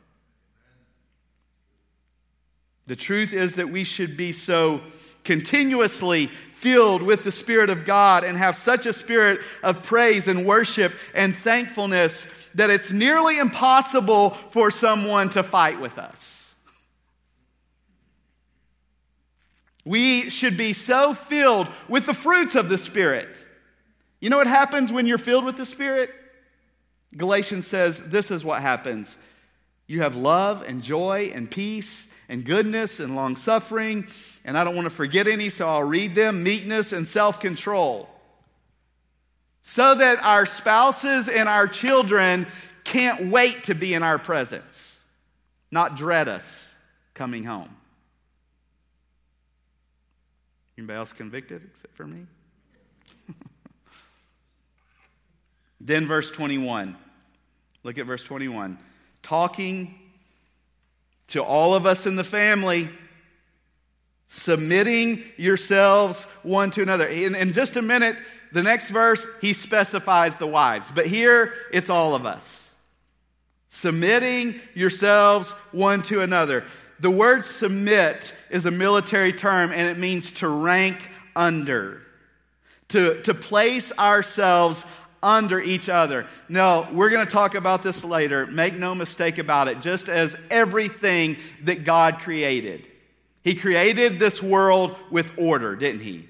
The 2.87 2.95
truth 2.95 3.31
is 3.31 3.55
that 3.55 3.69
we 3.69 3.83
should 3.83 4.17
be 4.17 4.31
so 4.31 4.81
continuously 5.23 6.27
filled 6.55 7.01
with 7.01 7.23
the 7.23 7.31
Spirit 7.31 7.69
of 7.69 7.85
God 7.85 8.23
and 8.23 8.37
have 8.37 8.55
such 8.55 8.85
a 8.85 8.93
spirit 8.93 9.41
of 9.61 9.83
praise 9.83 10.27
and 10.27 10.45
worship 10.45 10.93
and 11.13 11.35
thankfulness 11.35 12.25
that 12.55 12.69
it's 12.69 12.91
nearly 12.91 13.37
impossible 13.37 14.31
for 14.51 14.71
someone 14.71 15.29
to 15.29 15.43
fight 15.43 15.81
with 15.81 15.97
us. 15.97 16.53
We 19.85 20.29
should 20.29 20.55
be 20.55 20.71
so 20.71 21.13
filled 21.13 21.67
with 21.89 22.05
the 22.05 22.13
fruits 22.13 22.55
of 22.55 22.69
the 22.69 22.77
Spirit. 22.77 23.27
You 24.21 24.29
know 24.29 24.37
what 24.37 24.47
happens 24.47 24.91
when 24.91 25.05
you're 25.05 25.17
filled 25.17 25.43
with 25.43 25.57
the 25.57 25.65
Spirit? 25.65 26.11
Galatians 27.17 27.67
says 27.67 28.01
this 28.01 28.31
is 28.31 28.45
what 28.45 28.61
happens 28.61 29.17
you 29.87 30.01
have 30.01 30.15
love 30.15 30.63
and 30.63 30.81
joy 30.81 31.31
and 31.33 31.49
peace 31.49 32.07
and 32.29 32.45
goodness 32.45 32.99
and 32.99 33.15
long 33.15 33.35
suffering 33.35 34.07
and 34.45 34.57
I 34.57 34.63
don't 34.63 34.75
want 34.75 34.85
to 34.85 34.93
forget 34.95 35.27
any, 35.27 35.49
so 35.49 35.67
I'll 35.67 35.83
read 35.83 36.15
them 36.15 36.43
meekness 36.43 36.91
and 36.91 37.07
self 37.07 37.39
control. 37.39 38.09
So 39.63 39.95
that 39.95 40.21
our 40.23 40.45
spouses 40.45 41.29
and 41.29 41.47
our 41.47 41.67
children 41.67 42.47
can't 42.83 43.31
wait 43.31 43.65
to 43.65 43.75
be 43.75 43.93
in 43.93 44.03
our 44.03 44.19
presence, 44.19 44.97
not 45.71 45.95
dread 45.95 46.27
us 46.27 46.69
coming 47.13 47.45
home. 47.45 47.73
Anybody 50.77 50.97
else 50.97 51.13
convicted 51.13 51.61
except 51.71 51.95
for 51.95 52.05
me? 52.05 52.25
then, 55.79 56.07
verse 56.07 56.29
21. 56.29 56.97
Look 57.83 57.97
at 57.97 58.05
verse 58.05 58.23
21. 58.23 58.77
Talking 59.23 59.95
to 61.29 61.43
all 61.43 61.73
of 61.73 61.87
us 61.87 62.05
in 62.05 62.15
the 62.15 62.23
family 62.23 62.89
submitting 64.27 65.23
yourselves 65.37 66.23
one 66.41 66.71
to 66.71 66.81
another. 66.81 67.05
In, 67.05 67.35
in 67.35 67.53
just 67.53 67.75
a 67.75 67.81
minute, 67.83 68.17
the 68.51 68.63
next 68.63 68.89
verse, 68.89 69.27
he 69.41 69.53
specifies 69.53 70.37
the 70.37 70.47
wives. 70.47 70.91
But 70.93 71.05
here, 71.05 71.53
it's 71.71 71.89
all 71.89 72.15
of 72.15 72.25
us. 72.25 72.69
Submitting 73.69 74.59
yourselves 74.73 75.51
one 75.71 76.01
to 76.03 76.21
another. 76.21 76.63
The 76.99 77.11
word 77.11 77.43
submit 77.43 78.33
is 78.49 78.65
a 78.65 78.71
military 78.71 79.33
term 79.33 79.71
and 79.71 79.87
it 79.87 79.99
means 79.99 80.31
to 80.33 80.47
rank 80.47 81.09
under, 81.35 82.01
to, 82.89 83.21
to 83.23 83.33
place 83.33 83.91
ourselves 83.97 84.83
under 85.23 85.59
each 85.59 85.89
other. 85.89 86.27
No, 86.47 86.87
we're 86.91 87.09
going 87.09 87.25
to 87.25 87.31
talk 87.31 87.55
about 87.55 87.81
this 87.81 88.03
later. 88.03 88.45
Make 88.45 88.75
no 88.75 88.93
mistake 88.93 89.39
about 89.39 89.67
it. 89.67 89.79
Just 89.81 90.09
as 90.09 90.37
everything 90.51 91.37
that 91.63 91.83
God 91.83 92.19
created 92.19 92.87
he 93.43 93.55
created 93.55 94.19
this 94.19 94.41
world 94.41 94.95
with 95.11 95.31
order, 95.37 95.75
didn't 95.75 96.01
he? 96.01 96.27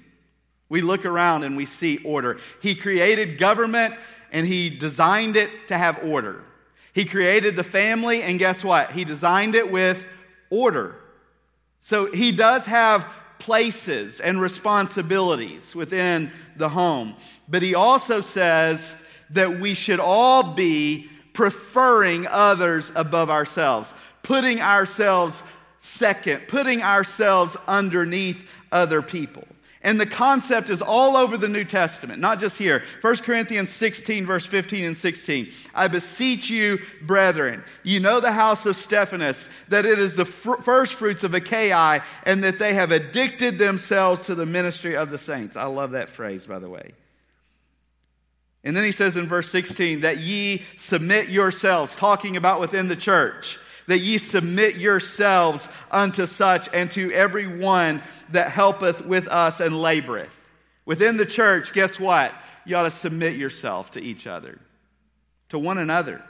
We 0.68 0.80
look 0.80 1.06
around 1.06 1.44
and 1.44 1.56
we 1.56 1.64
see 1.64 1.98
order. 1.98 2.38
He 2.60 2.74
created 2.74 3.38
government 3.38 3.94
and 4.32 4.46
he 4.46 4.68
designed 4.68 5.36
it 5.36 5.48
to 5.68 5.78
have 5.78 6.02
order. 6.02 6.42
He 6.92 7.04
created 7.04 7.56
the 7.56 7.64
family, 7.64 8.22
and 8.22 8.38
guess 8.38 8.62
what? 8.62 8.92
He 8.92 9.04
designed 9.04 9.54
it 9.54 9.70
with 9.70 10.04
order. 10.50 10.96
So 11.80 12.12
he 12.12 12.32
does 12.32 12.66
have 12.66 13.06
places 13.38 14.20
and 14.20 14.40
responsibilities 14.40 15.74
within 15.74 16.30
the 16.56 16.68
home. 16.68 17.14
But 17.48 17.62
he 17.62 17.74
also 17.74 18.20
says 18.20 18.96
that 19.30 19.60
we 19.60 19.74
should 19.74 20.00
all 20.00 20.54
be 20.54 21.08
preferring 21.32 22.26
others 22.26 22.92
above 22.94 23.30
ourselves, 23.30 23.92
putting 24.22 24.60
ourselves 24.60 25.42
second, 25.80 26.48
putting 26.48 26.82
ourselves 26.82 27.56
underneath 27.66 28.48
other 28.72 29.02
people. 29.02 29.46
And 29.84 30.00
the 30.00 30.06
concept 30.06 30.70
is 30.70 30.80
all 30.80 31.14
over 31.14 31.36
the 31.36 31.46
New 31.46 31.64
Testament, 31.64 32.18
not 32.18 32.40
just 32.40 32.56
here. 32.56 32.82
1 33.02 33.16
Corinthians 33.18 33.68
16, 33.68 34.24
verse 34.24 34.46
15 34.46 34.82
and 34.82 34.96
16. 34.96 35.52
I 35.74 35.88
beseech 35.88 36.48
you, 36.48 36.80
brethren, 37.02 37.62
you 37.82 38.00
know 38.00 38.18
the 38.18 38.32
house 38.32 38.64
of 38.64 38.76
Stephanas, 38.76 39.46
that 39.68 39.84
it 39.84 39.98
is 39.98 40.16
the 40.16 40.24
fr- 40.24 40.62
first 40.62 40.94
fruits 40.94 41.22
of 41.22 41.34
Achaia, 41.34 42.02
and 42.24 42.42
that 42.42 42.58
they 42.58 42.72
have 42.72 42.92
addicted 42.92 43.58
themselves 43.58 44.22
to 44.22 44.34
the 44.34 44.46
ministry 44.46 44.96
of 44.96 45.10
the 45.10 45.18
saints. 45.18 45.54
I 45.54 45.66
love 45.66 45.90
that 45.90 46.08
phrase, 46.08 46.46
by 46.46 46.58
the 46.58 46.70
way. 46.70 46.92
And 48.64 48.74
then 48.74 48.84
he 48.84 48.92
says 48.92 49.18
in 49.18 49.28
verse 49.28 49.50
16, 49.50 50.00
that 50.00 50.16
ye 50.16 50.62
submit 50.76 51.28
yourselves, 51.28 51.94
talking 51.94 52.38
about 52.38 52.58
within 52.58 52.88
the 52.88 52.96
church 52.96 53.58
that 53.86 53.98
ye 53.98 54.18
submit 54.18 54.76
yourselves 54.76 55.68
unto 55.90 56.26
such 56.26 56.68
and 56.72 56.90
to 56.92 57.12
every 57.12 57.46
one 57.46 58.02
that 58.30 58.50
helpeth 58.50 59.04
with 59.04 59.28
us 59.28 59.60
and 59.60 59.74
laboreth. 59.74 60.30
Within 60.86 61.16
the 61.16 61.26
church, 61.26 61.72
guess 61.72 61.98
what? 61.98 62.32
You 62.64 62.76
ought 62.76 62.84
to 62.84 62.90
submit 62.90 63.36
yourself 63.36 63.92
to 63.92 64.00
each 64.00 64.26
other, 64.26 64.58
to 65.50 65.58
one 65.58 65.78
another. 65.78 66.22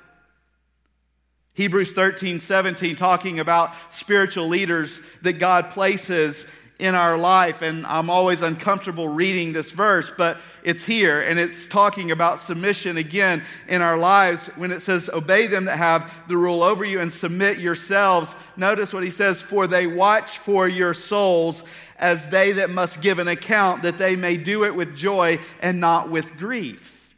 Hebrews 1.54 1.92
13, 1.92 2.40
17, 2.40 2.96
talking 2.96 3.38
about 3.38 3.72
spiritual 3.90 4.48
leaders 4.48 5.00
that 5.22 5.34
God 5.34 5.70
places 5.70 6.46
in 6.78 6.94
our 6.94 7.16
life. 7.16 7.62
And 7.62 7.86
I'm 7.86 8.10
always 8.10 8.42
uncomfortable 8.42 9.08
reading 9.08 9.52
this 9.52 9.70
verse, 9.70 10.10
but 10.16 10.38
it's 10.62 10.84
here 10.84 11.20
and 11.20 11.38
it's 11.38 11.68
talking 11.68 12.10
about 12.10 12.40
submission 12.40 12.96
again 12.96 13.44
in 13.68 13.80
our 13.80 13.96
lives 13.96 14.48
when 14.56 14.72
it 14.72 14.80
says, 14.80 15.08
Obey 15.12 15.46
them 15.46 15.66
that 15.66 15.78
have 15.78 16.12
the 16.28 16.36
rule 16.36 16.62
over 16.62 16.84
you 16.84 17.00
and 17.00 17.12
submit 17.12 17.58
yourselves. 17.58 18.36
Notice 18.56 18.92
what 18.92 19.04
he 19.04 19.10
says, 19.10 19.40
For 19.40 19.66
they 19.66 19.86
watch 19.86 20.38
for 20.38 20.66
your 20.66 20.94
souls 20.94 21.62
as 21.96 22.28
they 22.28 22.52
that 22.52 22.70
must 22.70 23.00
give 23.00 23.18
an 23.20 23.28
account, 23.28 23.82
that 23.82 23.98
they 23.98 24.16
may 24.16 24.36
do 24.36 24.64
it 24.64 24.74
with 24.74 24.96
joy 24.96 25.38
and 25.60 25.80
not 25.80 26.10
with 26.10 26.36
grief. 26.36 27.14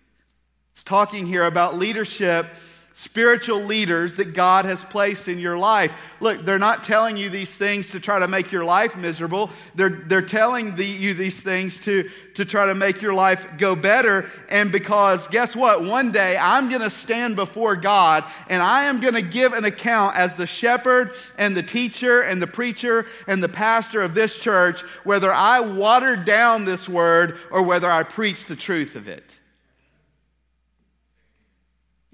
It's 0.73 0.85
talking 0.85 1.25
here 1.25 1.47
about 1.47 1.79
leadership 1.79 2.47
spiritual 2.97 3.63
leaders 3.63 4.15
that 4.15 4.33
God 4.33 4.65
has 4.65 4.83
placed 4.83 5.29
in 5.29 5.39
your 5.39 5.59
life. 5.59 5.93
Look, 6.19 6.47
they're 6.47 6.59
not 6.59 6.83
telling 6.83 7.19
you 7.19 7.29
these 7.29 7.55
things 7.55 7.91
to 7.91 8.01
try 8.01 8.21
to 8.21 8.27
make 8.27 8.51
your 8.51 8.65
life 8.65 8.97
miserable. 8.97 9.51
They're, 9.75 9.91
they're 9.91 10.23
telling 10.23 10.77
the, 10.77 10.87
you 10.87 11.13
these 11.13 11.39
things 11.39 11.79
to, 11.81 12.09
to 12.37 12.47
try 12.47 12.65
to 12.65 12.75
make 12.75 13.03
your 13.03 13.13
life 13.13 13.47
go 13.59 13.77
better. 13.77 14.31
And 14.49 14.73
because, 14.73 15.29
guess 15.29 15.55
what? 15.55 15.85
One 15.85 16.11
day 16.11 16.39
I'm 16.39 16.71
going 16.71 16.81
to 16.81 16.89
stand 16.89 17.37
before 17.37 17.77
God 17.77 18.25
and 18.49 18.63
I 18.63 18.85
am 18.85 19.03
going 19.03 19.13
to 19.13 19.21
give 19.21 19.53
an 19.53 19.67
account 19.67 20.17
as 20.17 20.37
the 20.37 20.47
shepherd 20.47 21.13
and 21.37 21.55
the 21.55 21.63
teacher 21.63 22.23
and 22.23 22.41
the 22.41 22.47
preacher 22.47 23.05
and 23.27 23.43
the 23.43 23.49
pastor 23.51 24.01
of 24.01 24.15
this 24.15 24.39
church, 24.39 24.81
whether 25.05 25.31
I 25.31 25.61
watered 25.61 26.25
down 26.25 26.65
this 26.65 26.89
word 26.89 27.37
or 27.51 27.63
whether 27.63 27.91
I 27.91 28.05
preached 28.05 28.49
the 28.49 28.57
truth 28.57 28.97
of 28.97 29.07
it. 29.07 29.39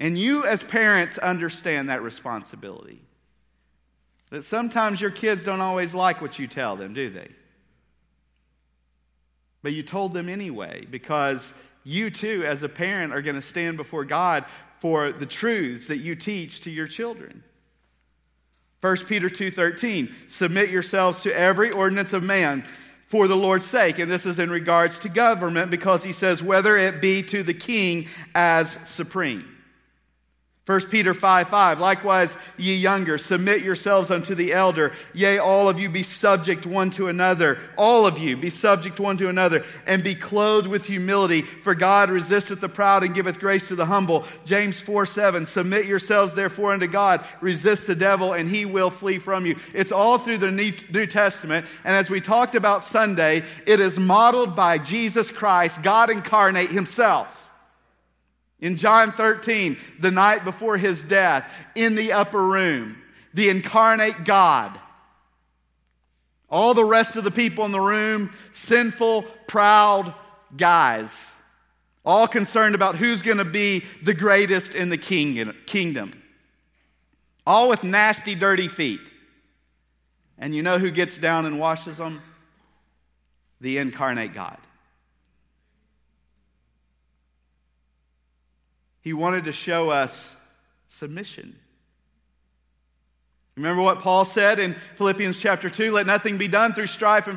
And 0.02 0.18
you, 0.18 0.44
as 0.44 0.64
parents, 0.64 1.16
understand 1.16 1.88
that 1.88 2.02
responsibility. 2.02 3.04
That 4.30 4.42
sometimes 4.42 5.00
your 5.00 5.12
kids 5.12 5.44
don't 5.44 5.60
always 5.60 5.94
like 5.94 6.20
what 6.20 6.40
you 6.40 6.48
tell 6.48 6.74
them, 6.74 6.92
do 6.92 7.08
they? 7.08 7.28
But 9.62 9.74
you 9.74 9.84
told 9.84 10.12
them 10.12 10.28
anyway 10.28 10.88
because 10.90 11.54
you 11.84 12.10
too, 12.10 12.42
as 12.44 12.64
a 12.64 12.68
parent, 12.68 13.14
are 13.14 13.22
going 13.22 13.36
to 13.36 13.40
stand 13.40 13.76
before 13.76 14.04
God 14.04 14.44
for 14.80 15.12
the 15.12 15.24
truths 15.24 15.86
that 15.86 15.98
you 15.98 16.16
teach 16.16 16.62
to 16.62 16.70
your 16.72 16.88
children. 16.88 17.44
1 18.80 19.06
Peter 19.06 19.28
2:13 19.28 20.12
Submit 20.28 20.70
yourselves 20.70 21.22
to 21.22 21.32
every 21.32 21.70
ordinance 21.70 22.12
of 22.12 22.24
man 22.24 22.64
for 23.06 23.28
the 23.28 23.36
Lord's 23.36 23.66
sake 23.66 24.00
and 24.00 24.10
this 24.10 24.26
is 24.26 24.40
in 24.40 24.50
regards 24.50 24.98
to 24.98 25.08
government 25.08 25.70
because 25.70 26.02
he 26.02 26.10
says 26.10 26.42
whether 26.42 26.76
it 26.76 27.00
be 27.00 27.22
to 27.22 27.44
the 27.44 27.54
king 27.54 28.08
as 28.34 28.72
supreme 28.84 29.51
1 30.72 30.88
Peter 30.88 31.12
5 31.12 31.50
5, 31.50 31.80
likewise, 31.80 32.34
ye 32.56 32.74
younger, 32.74 33.18
submit 33.18 33.60
yourselves 33.60 34.10
unto 34.10 34.34
the 34.34 34.54
elder. 34.54 34.90
Yea, 35.12 35.36
all 35.36 35.68
of 35.68 35.78
you 35.78 35.90
be 35.90 36.02
subject 36.02 36.64
one 36.64 36.88
to 36.88 37.08
another. 37.08 37.58
All 37.76 38.06
of 38.06 38.18
you 38.18 38.38
be 38.38 38.48
subject 38.48 38.98
one 38.98 39.18
to 39.18 39.28
another, 39.28 39.66
and 39.86 40.02
be 40.02 40.14
clothed 40.14 40.66
with 40.66 40.86
humility. 40.86 41.42
For 41.42 41.74
God 41.74 42.08
resisteth 42.08 42.62
the 42.62 42.70
proud 42.70 43.02
and 43.02 43.14
giveth 43.14 43.38
grace 43.38 43.68
to 43.68 43.74
the 43.74 43.84
humble. 43.84 44.24
James 44.46 44.80
4 44.80 45.04
7, 45.04 45.44
submit 45.44 45.84
yourselves 45.84 46.32
therefore 46.32 46.72
unto 46.72 46.86
God. 46.86 47.22
Resist 47.42 47.86
the 47.86 47.94
devil, 47.94 48.32
and 48.32 48.48
he 48.48 48.64
will 48.64 48.90
flee 48.90 49.18
from 49.18 49.44
you. 49.44 49.58
It's 49.74 49.92
all 49.92 50.16
through 50.16 50.38
the 50.38 50.50
New 50.50 51.06
Testament. 51.06 51.66
And 51.84 51.94
as 51.94 52.08
we 52.08 52.22
talked 52.22 52.54
about 52.54 52.82
Sunday, 52.82 53.42
it 53.66 53.78
is 53.78 54.00
modeled 54.00 54.56
by 54.56 54.78
Jesus 54.78 55.30
Christ, 55.30 55.82
God 55.82 56.08
incarnate 56.08 56.70
himself. 56.70 57.41
In 58.62 58.76
John 58.76 59.10
13, 59.12 59.76
the 59.98 60.12
night 60.12 60.44
before 60.44 60.78
his 60.78 61.02
death, 61.02 61.52
in 61.74 61.96
the 61.96 62.12
upper 62.12 62.42
room, 62.42 62.96
the 63.34 63.48
incarnate 63.48 64.24
God. 64.24 64.78
All 66.48 66.72
the 66.72 66.84
rest 66.84 67.16
of 67.16 67.24
the 67.24 67.32
people 67.32 67.64
in 67.64 67.72
the 67.72 67.80
room, 67.80 68.32
sinful, 68.52 69.22
proud 69.48 70.14
guys, 70.56 71.32
all 72.04 72.28
concerned 72.28 72.76
about 72.76 72.94
who's 72.94 73.20
going 73.20 73.38
to 73.38 73.44
be 73.44 73.84
the 74.02 74.14
greatest 74.14 74.76
in 74.76 74.90
the 74.90 74.96
kingdom. 74.96 76.12
All 77.44 77.68
with 77.68 77.82
nasty, 77.82 78.36
dirty 78.36 78.68
feet. 78.68 79.12
And 80.38 80.54
you 80.54 80.62
know 80.62 80.78
who 80.78 80.92
gets 80.92 81.18
down 81.18 81.46
and 81.46 81.58
washes 81.58 81.96
them? 81.96 82.22
The 83.60 83.78
incarnate 83.78 84.34
God. 84.34 84.58
He 89.02 89.12
wanted 89.12 89.44
to 89.44 89.52
show 89.52 89.90
us 89.90 90.34
submission. 90.88 91.56
Remember 93.56 93.82
what 93.82 93.98
Paul 93.98 94.24
said 94.24 94.58
in 94.58 94.76
Philippians 94.94 95.38
chapter 95.38 95.68
2 95.68 95.90
let 95.90 96.06
nothing 96.06 96.38
be 96.38 96.48
done 96.48 96.72
through 96.72 96.86
strife 96.86 97.28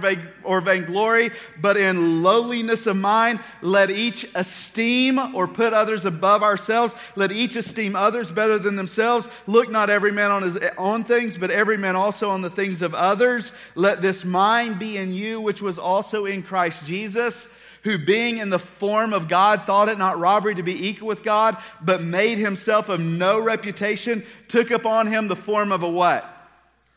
or 0.43 0.61
vainglory, 0.61 1.31
but 1.59 1.75
in 1.75 2.23
lowliness 2.23 2.87
of 2.87 2.95
mind, 2.95 3.41
let 3.61 3.89
each 3.89 4.25
esteem 4.33 5.19
or 5.35 5.45
put 5.45 5.73
others 5.73 6.05
above 6.05 6.41
ourselves. 6.41 6.95
Let 7.17 7.33
each 7.33 7.57
esteem 7.57 7.97
others 7.97 8.31
better 8.31 8.57
than 8.57 8.77
themselves. 8.77 9.27
Look 9.45 9.69
not 9.69 9.89
every 9.89 10.13
man 10.13 10.31
on 10.31 10.43
his 10.43 10.57
own 10.77 11.03
things, 11.03 11.37
but 11.37 11.51
every 11.51 11.77
man 11.77 11.97
also 11.97 12.29
on 12.29 12.41
the 12.41 12.49
things 12.49 12.81
of 12.81 12.93
others. 12.93 13.51
Let 13.73 14.01
this 14.01 14.23
mind 14.23 14.79
be 14.79 14.95
in 14.95 15.13
you, 15.13 15.41
which 15.41 15.61
was 15.61 15.77
also 15.77 16.25
in 16.25 16.43
Christ 16.43 16.85
Jesus 16.85 17.49
who 17.85 17.99
being 17.99 18.39
in 18.39 18.49
the 18.49 18.57
form 18.57 19.13
of 19.13 19.27
God 19.27 19.61
thought 19.61 19.89
it 19.89 19.99
not 19.99 20.17
robbery 20.17 20.55
to 20.55 20.63
be 20.63 20.89
equal 20.89 21.07
with 21.07 21.23
God, 21.23 21.55
but 21.79 22.01
made 22.01 22.39
himself 22.39 22.89
of 22.89 22.99
no 22.99 23.39
reputation, 23.39 24.25
took 24.47 24.71
upon 24.71 25.05
him 25.05 25.27
the 25.27 25.35
form 25.35 25.71
of 25.71 25.83
a 25.83 25.89
what? 25.89 26.25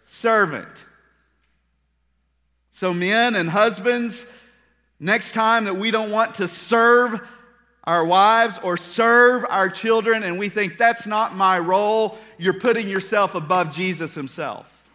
Servant. 0.06 0.86
So, 2.70 2.94
men 2.94 3.36
and 3.36 3.50
husbands, 3.50 4.24
next 4.98 5.32
time 5.32 5.66
that 5.66 5.76
we 5.76 5.90
don't 5.90 6.10
want 6.10 6.36
to 6.36 6.48
serve 6.48 7.20
our 7.84 8.06
wives 8.06 8.58
or 8.62 8.78
serve 8.78 9.44
our 9.50 9.68
children 9.68 10.22
and 10.22 10.38
we 10.38 10.48
think 10.48 10.78
that's 10.78 11.06
not 11.06 11.34
my 11.34 11.58
role, 11.58 12.16
you're 12.38 12.58
putting 12.58 12.88
yourself 12.88 13.34
above 13.34 13.72
Jesus 13.72 14.14
himself. 14.14 14.88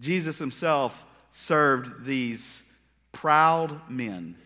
Jesus 0.00 0.38
himself 0.38 1.04
served 1.30 2.06
these 2.06 2.62
proud 3.12 3.90
men. 3.90 4.36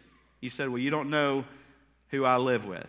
You 0.40 0.50
said, 0.50 0.68
Well, 0.68 0.78
you 0.78 0.90
don't 0.90 1.10
know 1.10 1.44
who 2.08 2.24
I 2.24 2.36
live 2.36 2.66
with. 2.66 2.86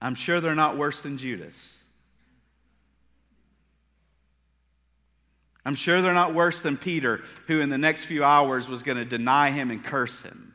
I'm 0.00 0.14
sure 0.14 0.40
they're 0.40 0.54
not 0.54 0.76
worse 0.76 1.00
than 1.00 1.18
Judas. 1.18 1.76
I'm 5.64 5.74
sure 5.74 6.00
they're 6.00 6.14
not 6.14 6.34
worse 6.34 6.62
than 6.62 6.78
Peter, 6.78 7.22
who 7.46 7.60
in 7.60 7.68
the 7.68 7.76
next 7.76 8.06
few 8.06 8.24
hours 8.24 8.68
was 8.68 8.82
going 8.82 8.96
to 8.96 9.04
deny 9.04 9.50
him 9.50 9.70
and 9.70 9.84
curse 9.84 10.22
him. 10.22 10.54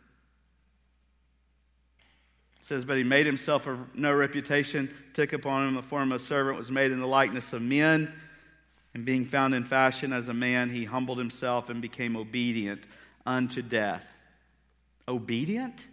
It 2.59 2.65
says, 2.65 2.83
But 2.83 2.97
he 2.97 3.03
made 3.03 3.25
himself 3.25 3.67
of 3.67 3.95
no 3.95 4.11
reputation, 4.11 4.91
took 5.13 5.33
upon 5.33 5.67
him 5.67 5.75
the 5.75 5.83
form 5.83 6.11
of 6.11 6.21
a 6.21 6.23
servant, 6.23 6.57
was 6.57 6.71
made 6.71 6.91
in 6.91 6.99
the 6.99 7.05
likeness 7.05 7.53
of 7.53 7.61
men. 7.61 8.11
And 8.93 9.05
being 9.05 9.25
found 9.25 9.55
in 9.55 9.65
fashion 9.65 10.13
as 10.13 10.27
a 10.27 10.33
man, 10.33 10.69
he 10.69 10.85
humbled 10.85 11.17
himself 11.17 11.69
and 11.69 11.81
became 11.81 12.15
obedient 12.15 12.85
unto 13.25 13.61
death. 13.61 14.21
Obedient? 15.07 15.87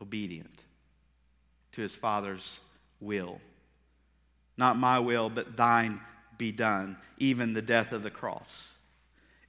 Obedient 0.00 0.62
to 1.72 1.82
his 1.82 1.94
Father's 1.94 2.60
will. 3.00 3.40
Not 4.56 4.76
my 4.76 4.98
will, 4.98 5.28
but 5.30 5.56
thine 5.56 6.00
be 6.38 6.52
done, 6.52 6.96
even 7.18 7.52
the 7.52 7.62
death 7.62 7.92
of 7.92 8.02
the 8.02 8.10
cross. 8.10 8.72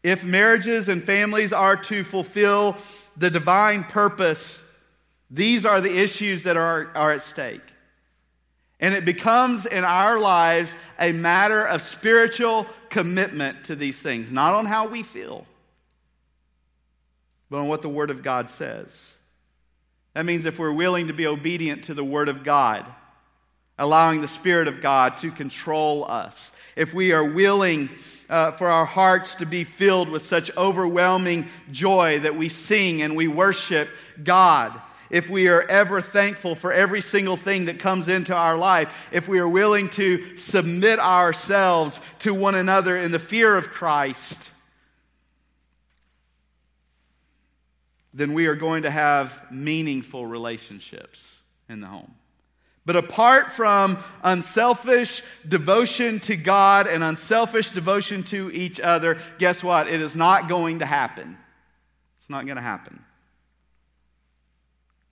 If 0.04 0.24
marriages 0.24 0.90
and 0.90 1.04
families 1.04 1.52
are 1.52 1.76
to 1.76 2.04
fulfill 2.04 2.78
the 3.18 3.30
divine 3.30 3.84
purpose, 3.84 4.62
these 5.32 5.66
are 5.66 5.82
the 5.82 6.00
issues 6.00 6.44
that 6.44 6.58
are, 6.58 6.92
are 6.96 7.12
at 7.12 7.22
stake. 7.22 7.62
And 8.80 8.94
it 8.96 9.04
becomes 9.04 9.66
in 9.66 9.84
our 9.84 10.20
lives 10.20 10.76
a 11.00 11.12
matter 11.12 11.66
of 11.66 11.82
spiritual 11.82 12.66
commitment 12.90 13.66
to 13.66 13.76
these 13.76 14.00
things, 14.00 14.32
not 14.32 14.54
on 14.54 14.66
how 14.66 14.88
we 14.88 15.04
feel, 15.04 15.46
but 17.50 17.58
on 17.58 17.68
what 17.68 17.82
the 17.82 17.90
Word 17.90 18.10
of 18.10 18.24
God 18.24 18.50
says. 18.50 19.16
That 20.14 20.26
means 20.26 20.46
if 20.46 20.60
we're 20.60 20.72
willing 20.72 21.08
to 21.08 21.14
be 21.14 21.28
obedient 21.28 21.86
to 21.86 21.94
the 21.94 22.04
Word 22.04 22.30
of 22.30 22.44
God, 22.44 22.86
allowing 23.78 24.22
the 24.22 24.28
Spirit 24.28 24.68
of 24.68 24.82
God 24.82 25.18
to 25.18 25.32
control 25.32 26.06
us, 26.06 26.52
if 26.78 26.94
we 26.94 27.12
are 27.12 27.24
willing 27.24 27.90
uh, 28.30 28.52
for 28.52 28.70
our 28.70 28.86
hearts 28.86 29.36
to 29.36 29.46
be 29.46 29.66
filled 29.66 30.08
with 30.08 30.24
such 30.24 30.56
overwhelming 30.56 31.48
joy 31.72 32.20
that 32.20 32.38
we 32.38 32.48
sing 32.48 33.02
and 33.02 33.18
we 33.18 33.28
worship 33.28 33.90
God 34.24 34.80
if 35.10 35.30
we 35.30 35.48
are 35.48 35.62
ever 35.62 36.02
thankful 36.02 36.56
for 36.56 36.72
every 36.72 37.02
single 37.02 37.38
thing 37.38 37.66
that 37.66 37.80
comes 37.80 38.08
into 38.08 38.36
our 38.36 38.58
life, 38.58 39.10
if 39.12 39.28
we 39.28 39.40
are 39.40 39.48
willing 39.48 39.90
to 39.90 40.38
submit 40.38 41.00
ourselves 41.00 42.00
to 42.20 42.34
one 42.34 42.56
another 42.56 42.98
in 42.98 43.12
the 43.12 43.20
fear 43.20 43.58
of 43.58 43.72
Christ, 43.72 44.52
then 48.14 48.34
we 48.34 48.48
are 48.48 48.56
going 48.56 48.84
to 48.84 48.92
have 48.92 49.52
meaningful 49.52 50.26
relationships 50.26 51.32
in 51.68 51.82
the 51.82 51.88
home. 51.88 52.14
But 52.86 52.96
apart 52.96 53.52
from 53.52 54.00
unselfish 54.24 55.22
devotion 55.48 56.20
to 56.22 56.36
God 56.36 56.88
and 56.88 57.04
unselfish 57.04 57.70
devotion 57.70 58.24
to 58.24 58.50
each 58.52 58.80
other, 58.80 59.20
guess 59.38 59.64
what? 59.64 59.88
It 59.88 60.02
is 60.02 60.16
not 60.16 60.50
going 60.50 60.80
to 60.80 60.88
happen. 60.88 61.38
It's 62.20 62.32
not 62.32 62.46
going 62.46 62.56
to 62.56 62.64
happen. 62.64 63.04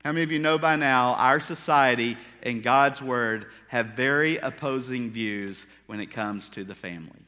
How 0.03 0.11
many 0.11 0.23
of 0.23 0.31
you 0.31 0.39
know 0.39 0.57
by 0.57 0.75
now 0.75 1.13
our 1.15 1.39
society 1.39 2.17
and 2.41 2.63
God's 2.63 3.01
Word 3.01 3.47
have 3.67 3.87
very 3.87 4.37
opposing 4.37 5.11
views 5.11 5.65
when 5.85 5.99
it 5.99 6.11
comes 6.11 6.49
to 6.49 6.63
the 6.63 6.75
family? 6.75 7.27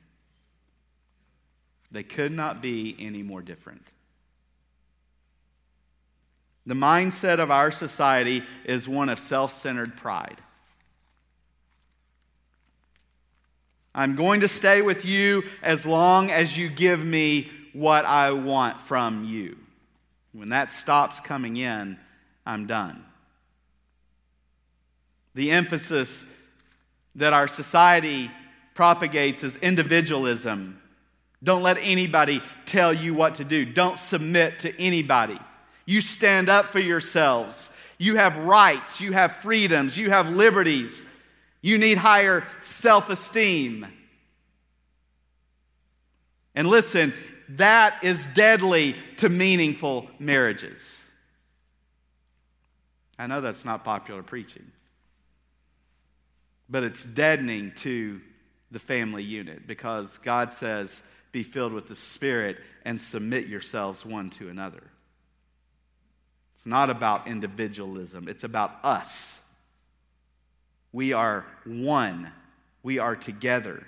They 1.92 2.04
could 2.04 2.32
not 2.32 2.62
be 2.62 2.96
any 3.00 3.24
more 3.24 3.42
different. 3.42 3.86
The 6.66 6.76
mindset 6.76 7.40
of 7.40 7.50
our 7.50 7.72
society 7.72 8.44
is 8.64 8.88
one 8.88 9.10
of 9.10 9.20
self 9.20 9.54
centered 9.54 9.98
pride. 9.98 10.40
I'm 13.96 14.16
going 14.16 14.42
to 14.42 14.48
stay 14.48 14.82
with 14.82 15.04
you 15.04 15.44
as 15.64 15.86
long 15.86 16.30
as 16.30 16.58
you 16.58 16.70
give 16.70 17.04
me 17.04 17.50
what 17.74 18.06
I 18.06 18.32
want 18.32 18.80
from 18.80 19.26
you. 19.26 19.58
When 20.32 20.50
that 20.50 20.70
stops 20.70 21.20
coming 21.20 21.58
in, 21.58 21.98
I'm 22.50 22.66
done. 22.66 23.06
The 25.36 25.52
emphasis 25.52 26.26
that 27.16 27.32
our 27.32 27.48
society 27.48 28.32
propagates 28.74 29.44
is 29.44 29.56
individualism. 29.58 30.82
Don't 31.44 31.62
let 31.62 31.78
anybody 31.78 32.42
tell 32.66 32.92
you 32.92 33.14
what 33.14 33.36
to 33.36 33.44
do. 33.44 33.66
Don't 33.66 34.00
submit 34.00 34.60
to 34.60 34.82
anybody. 34.82 35.40
You 35.86 36.02
stand 36.02 36.50
up 36.50 36.68
for 36.68 36.80
yourselves. 36.80 37.70
You 38.00 38.16
have 38.16 38.36
rights. 38.38 39.00
You 39.00 39.12
have 39.12 39.36
freedoms. 39.38 39.96
You 39.96 40.10
have 40.10 40.30
liberties. 40.30 41.04
You 41.62 41.78
need 41.78 42.00
higher 42.00 42.48
self 42.62 43.12
esteem. 43.12 43.86
And 46.56 46.68
listen, 46.68 47.14
that 47.50 48.04
is 48.04 48.26
deadly 48.34 48.96
to 49.18 49.30
meaningful 49.30 50.08
marriages. 50.18 50.99
I 53.20 53.28
know 53.28 53.42
that's 53.42 53.66
not 53.66 53.84
popular 53.84 54.24
preaching, 54.24 54.72
but 56.70 56.84
it's 56.84 57.04
deadening 57.04 57.74
to 57.78 58.22
the 58.72 58.80
family 58.80 59.24
unit 59.24 59.68
because 59.68 60.18
God 60.20 60.54
says, 60.54 61.02
be 61.34 61.44
filled 61.44 61.74
with 61.74 61.90
the 61.90 61.96
Spirit 61.96 62.58
and 62.86 63.00
submit 63.00 63.48
yourselves 63.48 64.06
one 64.06 64.30
to 64.32 64.48
another. 64.48 64.84
It's 66.56 66.66
not 66.66 66.90
about 66.90 67.28
individualism, 67.28 68.28
it's 68.30 68.46
about 68.46 68.84
us. 68.84 69.42
We 70.92 71.14
are 71.14 71.46
one, 71.66 72.32
we 72.84 73.00
are 73.00 73.16
together. 73.16 73.86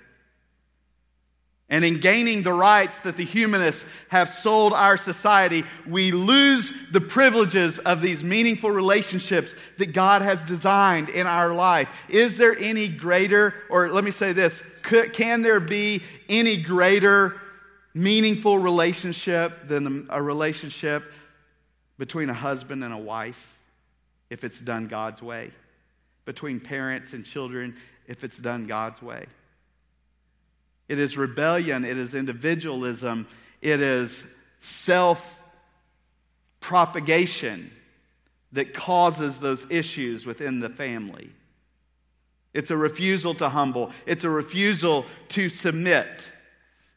And 1.72 1.86
in 1.86 2.00
gaining 2.00 2.42
the 2.42 2.52
rights 2.52 3.00
that 3.00 3.16
the 3.16 3.24
humanists 3.24 3.86
have 4.08 4.28
sold 4.28 4.74
our 4.74 4.98
society, 4.98 5.64
we 5.86 6.12
lose 6.12 6.70
the 6.90 7.00
privileges 7.00 7.78
of 7.78 8.02
these 8.02 8.22
meaningful 8.22 8.70
relationships 8.70 9.56
that 9.78 9.94
God 9.94 10.20
has 10.20 10.44
designed 10.44 11.08
in 11.08 11.26
our 11.26 11.54
life. 11.54 11.88
Is 12.10 12.36
there 12.36 12.54
any 12.58 12.88
greater, 12.88 13.54
or 13.70 13.88
let 13.88 14.04
me 14.04 14.10
say 14.10 14.34
this, 14.34 14.62
can 14.82 15.40
there 15.40 15.60
be 15.60 16.02
any 16.28 16.58
greater 16.58 17.40
meaningful 17.94 18.58
relationship 18.58 19.66
than 19.66 20.08
a 20.10 20.22
relationship 20.22 21.10
between 21.96 22.28
a 22.28 22.34
husband 22.34 22.84
and 22.84 22.92
a 22.92 22.98
wife 22.98 23.58
if 24.28 24.44
it's 24.44 24.60
done 24.60 24.88
God's 24.88 25.22
way? 25.22 25.50
Between 26.26 26.60
parents 26.60 27.14
and 27.14 27.24
children 27.24 27.76
if 28.06 28.24
it's 28.24 28.36
done 28.36 28.66
God's 28.66 29.00
way? 29.00 29.24
It 30.88 30.98
is 30.98 31.16
rebellion, 31.16 31.84
it 31.84 31.96
is 31.96 32.14
individualism, 32.14 33.26
it 33.60 33.80
is 33.80 34.24
self 34.60 35.42
propagation 36.60 37.70
that 38.52 38.74
causes 38.74 39.40
those 39.40 39.66
issues 39.70 40.26
within 40.26 40.60
the 40.60 40.68
family. 40.68 41.30
It's 42.54 42.70
a 42.70 42.76
refusal 42.76 43.34
to 43.36 43.48
humble, 43.48 43.92
it's 44.06 44.24
a 44.24 44.30
refusal 44.30 45.06
to 45.30 45.48
submit. 45.48 46.30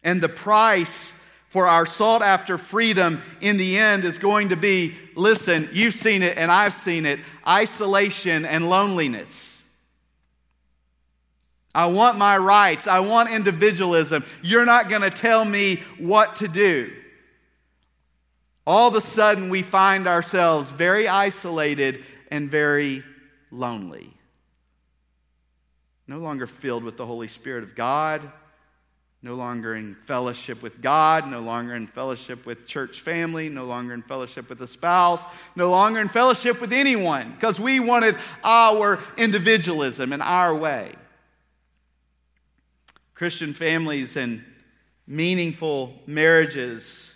And 0.04 0.22
the 0.22 0.30
price 0.30 1.14
for 1.48 1.68
our 1.68 1.86
sought 1.86 2.22
after 2.22 2.58
freedom 2.58 3.22
in 3.40 3.58
the 3.58 3.78
end 3.78 4.04
is 4.04 4.18
going 4.18 4.50
to 4.50 4.58
be 4.58 4.94
listen, 5.16 5.70
you've 5.72 5.94
seen 5.94 6.22
it 6.22 6.38
and 6.38 6.52
I've 6.52 6.74
seen 6.74 7.06
it 7.06 7.20
isolation 7.48 8.46
and 8.46 8.70
loneliness. 8.70 9.55
I 11.76 11.88
want 11.88 12.18
my 12.18 12.38
rights. 12.38 12.88
I 12.88 13.00
want 13.00 13.30
individualism. 13.30 14.24
You're 14.42 14.66
not 14.66 14.88
going 14.88 15.02
to 15.02 15.10
tell 15.10 15.44
me 15.44 15.84
what 16.00 16.38
to 16.38 16.48
do. 16.48 16.94
All 18.66 18.88
of 18.88 18.96
a 18.96 19.02
sudden, 19.02 19.50
we 19.50 19.62
find 19.62 20.08
ourselves 20.08 20.72
very 20.72 21.10
isolated 21.10 22.06
and 22.32 22.50
very 22.50 23.04
lonely. 23.52 24.14
No 26.08 26.20
longer 26.20 26.48
filled 26.48 26.86
with 26.86 26.96
the 26.96 27.06
Holy 27.06 27.28
Spirit 27.28 27.64
of 27.64 27.76
God, 27.76 28.22
no 29.22 29.36
longer 29.36 29.76
in 29.76 29.96
fellowship 29.96 30.62
with 30.64 30.82
God, 30.82 31.28
no 31.28 31.42
longer 31.42 31.76
in 31.76 31.88
fellowship 31.88 32.46
with 32.46 32.66
church 32.66 33.02
family, 33.02 33.50
no 33.50 33.66
longer 33.66 33.94
in 33.94 34.02
fellowship 34.02 34.48
with 34.48 34.62
a 34.62 34.68
spouse, 34.68 35.26
no 35.58 35.70
longer 35.70 36.00
in 36.00 36.08
fellowship 36.08 36.62
with 36.62 36.72
anyone 36.72 37.32
because 37.32 37.60
we 37.60 37.82
wanted 37.82 38.16
our 38.46 39.00
individualism 39.18 40.14
and 40.14 40.22
our 40.22 40.56
way. 40.56 40.96
Christian 43.16 43.54
families 43.54 44.18
and 44.18 44.44
meaningful 45.08 45.94
marriages, 46.06 47.10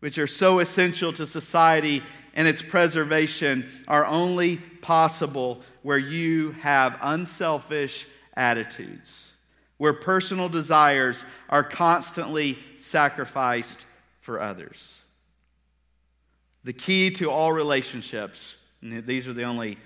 which 0.00 0.18
are 0.18 0.26
so 0.26 0.58
essential 0.58 1.12
to 1.12 1.26
society 1.26 2.02
and 2.34 2.48
its 2.48 2.62
preservation, 2.62 3.70
are 3.86 4.06
only 4.06 4.56
possible 4.56 5.60
where 5.82 5.98
you 5.98 6.52
have 6.52 6.98
unselfish 7.02 8.06
attitudes, 8.34 9.30
where 9.76 9.92
personal 9.92 10.48
desires 10.48 11.24
are 11.50 11.62
constantly 11.62 12.58
sacrificed 12.78 13.84
for 14.20 14.40
others. 14.40 14.98
The 16.64 16.72
key 16.72 17.10
to 17.12 17.30
all 17.30 17.52
relationships, 17.52 18.56
these 18.80 19.28
are 19.28 19.34
the 19.34 19.42
only 19.42 19.78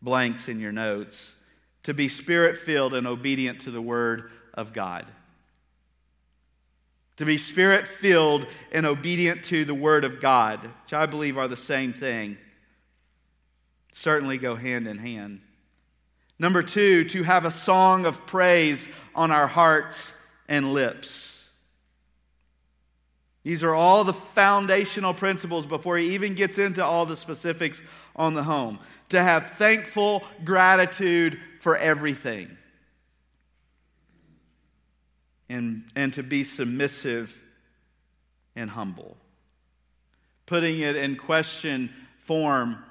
blanks 0.00 0.48
in 0.48 0.58
your 0.58 0.72
notes, 0.72 1.34
to 1.82 1.92
be 1.92 2.08
spirit 2.08 2.56
filled 2.56 2.94
and 2.94 3.06
obedient 3.06 3.60
to 3.62 3.70
the 3.70 3.82
word 3.82 4.30
of 4.54 4.72
God. 4.72 5.06
To 7.16 7.26
be 7.26 7.36
spirit 7.36 7.86
filled 7.86 8.46
and 8.72 8.86
obedient 8.86 9.44
to 9.44 9.64
the 9.64 9.74
Word 9.74 10.04
of 10.04 10.20
God, 10.20 10.60
which 10.62 10.94
I 10.94 11.04
believe 11.06 11.36
are 11.36 11.48
the 11.48 11.56
same 11.56 11.92
thing, 11.92 12.38
certainly 13.92 14.38
go 14.38 14.54
hand 14.56 14.86
in 14.86 14.96
hand. 14.96 15.40
Number 16.38 16.62
two, 16.62 17.04
to 17.04 17.22
have 17.22 17.44
a 17.44 17.50
song 17.50 18.06
of 18.06 18.26
praise 18.26 18.88
on 19.14 19.30
our 19.30 19.46
hearts 19.46 20.14
and 20.48 20.72
lips. 20.72 21.38
These 23.42 23.62
are 23.62 23.74
all 23.74 24.04
the 24.04 24.14
foundational 24.14 25.12
principles 25.12 25.66
before 25.66 25.98
he 25.98 26.14
even 26.14 26.34
gets 26.34 26.58
into 26.58 26.82
all 26.82 27.04
the 27.04 27.16
specifics 27.16 27.82
on 28.16 28.32
the 28.32 28.42
home. 28.42 28.78
To 29.10 29.22
have 29.22 29.52
thankful 29.52 30.24
gratitude 30.44 31.38
for 31.60 31.76
everything 31.76 32.56
and, 35.50 35.82
and 35.96 36.14
to 36.14 36.22
be 36.22 36.44
submissive 36.44 37.42
and 38.56 38.70
humble. 38.70 39.16
Putting 40.46 40.80
it 40.80 40.96
in 40.96 41.16
question 41.16 41.90
form 42.20 42.82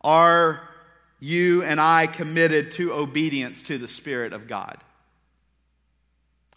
Are 0.00 0.68
you 1.20 1.62
and 1.62 1.80
I 1.80 2.06
committed 2.06 2.70
to 2.72 2.92
obedience 2.92 3.64
to 3.64 3.78
the 3.78 3.88
Spirit 3.88 4.32
of 4.32 4.46
God? 4.46 4.78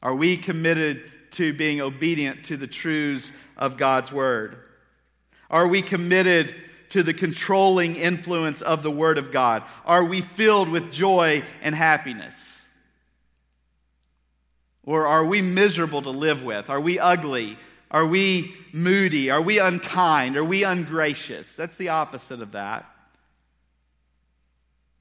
Are 0.02 0.16
we 0.16 0.38
committed 0.38 1.12
to 1.32 1.54
being 1.54 1.82
obedient 1.82 2.46
to 2.46 2.58
the 2.58 2.68
truths 2.68 3.32
of 3.58 3.78
God's 3.78 4.12
Word? 4.12 4.58
Are 5.50 5.68
we 5.68 5.82
committed 5.82 6.56
to 6.90 7.04
the 7.04 7.14
controlling 7.14 7.96
influence 7.96 8.62
of 8.62 8.84
the 8.84 8.92
Word 8.92 9.18
of 9.18 9.32
God? 9.32 9.64
Are 9.86 10.04
we 10.04 10.22
filled 10.22 10.70
with 10.70 10.92
joy 10.92 11.44
and 11.62 11.74
happiness? 11.74 12.57
Or 14.88 15.06
are 15.06 15.26
we 15.26 15.42
miserable 15.42 16.02
to 16.04 16.12
live 16.12 16.44
with? 16.44 16.70
Are 16.70 16.80
we 16.80 16.98
ugly? 16.98 17.58
Are 17.92 18.06
we 18.06 18.56
moody? 18.72 19.30
Are 19.30 19.42
we 19.42 19.60
unkind? 19.60 20.38
Are 20.38 20.46
we 20.46 20.64
ungracious? 20.64 21.54
That's 21.54 21.76
the 21.76 21.90
opposite 21.90 22.42
of 22.42 22.54
that. 22.54 22.90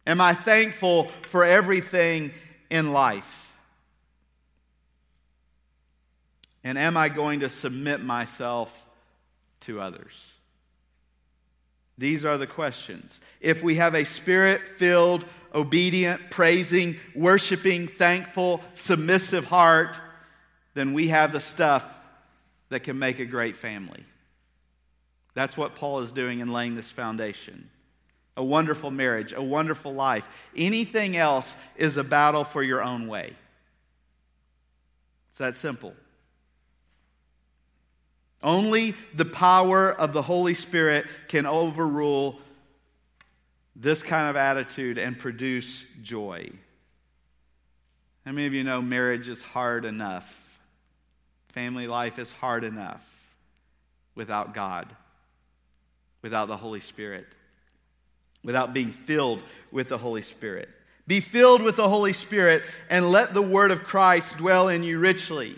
Am 0.04 0.20
I 0.20 0.34
thankful 0.34 1.04
for 1.28 1.44
everything 1.44 2.32
in 2.68 2.92
life? 2.92 3.56
And 6.64 6.76
am 6.76 6.96
I 6.96 7.08
going 7.08 7.40
to 7.40 7.48
submit 7.48 8.02
myself 8.02 8.84
to 9.60 9.80
others? 9.80 10.32
These 11.96 12.24
are 12.24 12.38
the 12.38 12.48
questions. 12.48 13.20
If 13.40 13.62
we 13.62 13.76
have 13.76 13.94
a 13.94 14.04
spirit 14.04 14.66
filled, 14.66 15.24
obedient, 15.56 16.30
praising, 16.30 16.96
worshiping, 17.14 17.88
thankful, 17.88 18.60
submissive 18.74 19.46
heart, 19.46 19.96
then 20.74 20.92
we 20.92 21.08
have 21.08 21.32
the 21.32 21.40
stuff 21.40 22.04
that 22.68 22.80
can 22.80 22.98
make 22.98 23.18
a 23.18 23.24
great 23.24 23.56
family. 23.56 24.04
That's 25.34 25.56
what 25.56 25.74
Paul 25.74 26.00
is 26.00 26.12
doing 26.12 26.40
in 26.40 26.52
laying 26.52 26.76
this 26.76 26.90
foundation. 26.90 27.70
A 28.36 28.44
wonderful 28.44 28.90
marriage, 28.90 29.32
a 29.32 29.42
wonderful 29.42 29.94
life. 29.94 30.28
Anything 30.54 31.16
else 31.16 31.56
is 31.76 31.96
a 31.96 32.04
battle 32.04 32.44
for 32.44 32.62
your 32.62 32.82
own 32.82 33.08
way. 33.08 33.32
It's 35.30 35.38
that 35.38 35.54
simple. 35.54 35.94
Only 38.42 38.94
the 39.14 39.24
power 39.24 39.90
of 39.90 40.12
the 40.12 40.22
Holy 40.22 40.54
Spirit 40.54 41.06
can 41.28 41.46
overrule 41.46 42.38
this 43.78 44.02
kind 44.02 44.30
of 44.30 44.36
attitude 44.36 44.96
and 44.96 45.18
produce 45.18 45.84
joy. 46.02 46.50
How 48.24 48.32
many 48.32 48.46
of 48.46 48.54
you 48.54 48.64
know 48.64 48.80
marriage 48.80 49.28
is 49.28 49.42
hard 49.42 49.84
enough? 49.84 50.60
Family 51.48 51.86
life 51.86 52.18
is 52.18 52.32
hard 52.32 52.64
enough 52.64 53.04
without 54.14 54.54
God, 54.54 54.94
without 56.22 56.48
the 56.48 56.56
Holy 56.56 56.80
Spirit, 56.80 57.26
without 58.42 58.72
being 58.72 58.90
filled 58.90 59.42
with 59.70 59.88
the 59.88 59.98
Holy 59.98 60.22
Spirit. 60.22 60.68
Be 61.06 61.20
filled 61.20 61.62
with 61.62 61.76
the 61.76 61.88
Holy 61.88 62.12
Spirit 62.12 62.64
and 62.90 63.10
let 63.10 63.32
the 63.32 63.42
word 63.42 63.70
of 63.70 63.84
Christ 63.84 64.38
dwell 64.38 64.68
in 64.68 64.82
you 64.82 64.98
richly. 64.98 65.56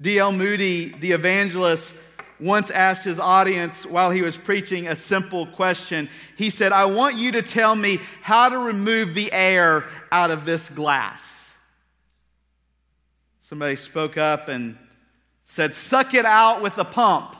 D.L. 0.00 0.32
Moody, 0.32 0.88
the 0.98 1.12
evangelist, 1.12 1.94
once 2.40 2.70
asked 2.70 3.04
his 3.04 3.20
audience 3.20 3.84
while 3.84 4.10
he 4.10 4.22
was 4.22 4.36
preaching 4.36 4.88
a 4.88 4.96
simple 4.96 5.46
question. 5.46 6.08
He 6.36 6.50
said, 6.50 6.72
I 6.72 6.86
want 6.86 7.16
you 7.16 7.32
to 7.32 7.42
tell 7.42 7.74
me 7.74 7.98
how 8.22 8.48
to 8.48 8.58
remove 8.58 9.14
the 9.14 9.32
air 9.32 9.84
out 10.10 10.30
of 10.30 10.44
this 10.44 10.68
glass. 10.68 11.54
Somebody 13.40 13.76
spoke 13.76 14.16
up 14.16 14.48
and 14.48 14.78
said, 15.44 15.74
Suck 15.74 16.14
it 16.14 16.24
out 16.24 16.62
with 16.62 16.78
a 16.78 16.84
pump. 16.84 17.36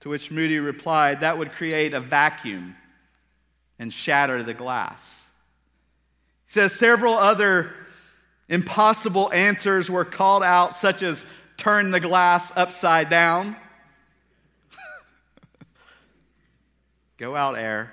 To 0.00 0.08
which 0.08 0.30
Moody 0.30 0.58
replied, 0.58 1.20
That 1.20 1.38
would 1.38 1.52
create 1.52 1.94
a 1.94 2.00
vacuum 2.00 2.74
and 3.78 3.92
shatter 3.92 4.42
the 4.42 4.54
glass. 4.54 5.22
He 6.46 6.52
says 6.52 6.72
several 6.72 7.14
other 7.14 7.74
Impossible 8.50 9.32
answers 9.32 9.88
were 9.88 10.04
called 10.04 10.42
out, 10.42 10.74
such 10.74 11.04
as 11.04 11.24
turn 11.60 11.90
the 11.90 12.00
glass 12.00 12.50
upside 12.56 13.10
down. 13.10 13.54
Go 17.18 17.36
out, 17.36 17.58
air. 17.58 17.92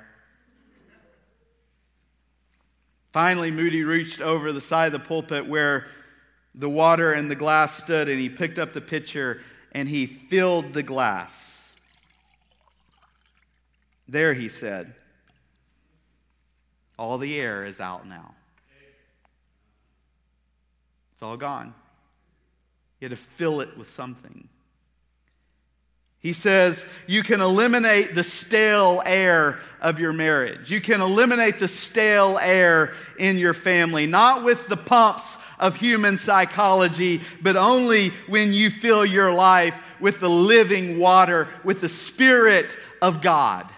Finally, 3.11 3.51
Moody 3.51 3.83
reached 3.83 4.21
over 4.21 4.53
the 4.53 4.61
side 4.61 4.87
of 4.87 4.93
the 4.93 5.07
pulpit 5.07 5.47
where 5.47 5.87
the 6.55 6.69
water 6.69 7.11
and 7.11 7.29
the 7.29 7.35
glass 7.35 7.75
stood, 7.75 8.07
and 8.07 8.19
he 8.19 8.29
picked 8.29 8.57
up 8.57 8.71
the 8.71 8.81
pitcher 8.81 9.41
and 9.73 9.89
he 9.89 10.05
filled 10.05 10.73
the 10.73 10.83
glass. 10.83 11.69
There, 14.07 14.33
he 14.33 14.47
said, 14.47 14.95
all 16.97 17.17
the 17.17 17.39
air 17.39 17.65
is 17.65 17.81
out 17.81 18.07
now. 18.07 18.33
It's 21.13 21.21
all 21.21 21.35
gone. 21.35 21.73
You 22.99 23.05
had 23.05 23.17
to 23.17 23.23
fill 23.23 23.61
it 23.61 23.77
with 23.77 23.89
something. 23.89 24.49
He 26.19 26.33
says 26.33 26.85
you 27.05 27.23
can 27.23 27.41
eliminate 27.41 28.15
the 28.15 28.23
stale 28.23 29.01
air 29.05 29.59
of 29.79 29.99
your 29.99 30.13
marriage. 30.13 30.71
You 30.71 30.81
can 30.81 30.99
eliminate 30.99 31.59
the 31.59 31.67
stale 31.67 32.37
air 32.39 32.93
in 33.19 33.37
your 33.37 33.53
family, 33.53 34.07
not 34.07 34.43
with 34.43 34.67
the 34.67 34.77
pumps 34.77 35.37
of 35.59 35.75
human 35.75 36.17
psychology, 36.17 37.21
but 37.41 37.55
only 37.55 38.09
when 38.27 38.51
you 38.51 38.69
fill 38.69 39.05
your 39.05 39.31
life 39.31 39.79
with 39.99 40.19
the 40.19 40.29
living 40.29 40.99
water, 40.99 41.47
with 41.63 41.81
the 41.81 41.89
Spirit 41.89 42.77
of 43.01 43.21
God 43.21 43.71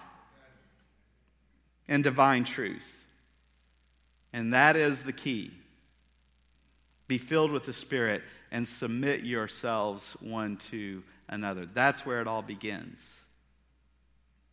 and 1.88 2.04
divine 2.04 2.46
truth. 2.46 3.06
And 4.32 4.54
that 4.54 4.76
is 4.76 5.04
the 5.04 5.14
key. 5.14 5.52
Be 7.08 7.18
filled 7.18 7.52
with 7.52 7.66
the 7.66 7.74
Spirit 7.74 8.22
and 8.52 8.68
submit 8.68 9.24
yourselves 9.24 10.16
one 10.20 10.58
to 10.72 11.04
another. 11.28 11.66
That's 11.66 12.06
where 12.06 12.22
it 12.22 12.28
all 12.28 12.42
begins. 12.42 13.16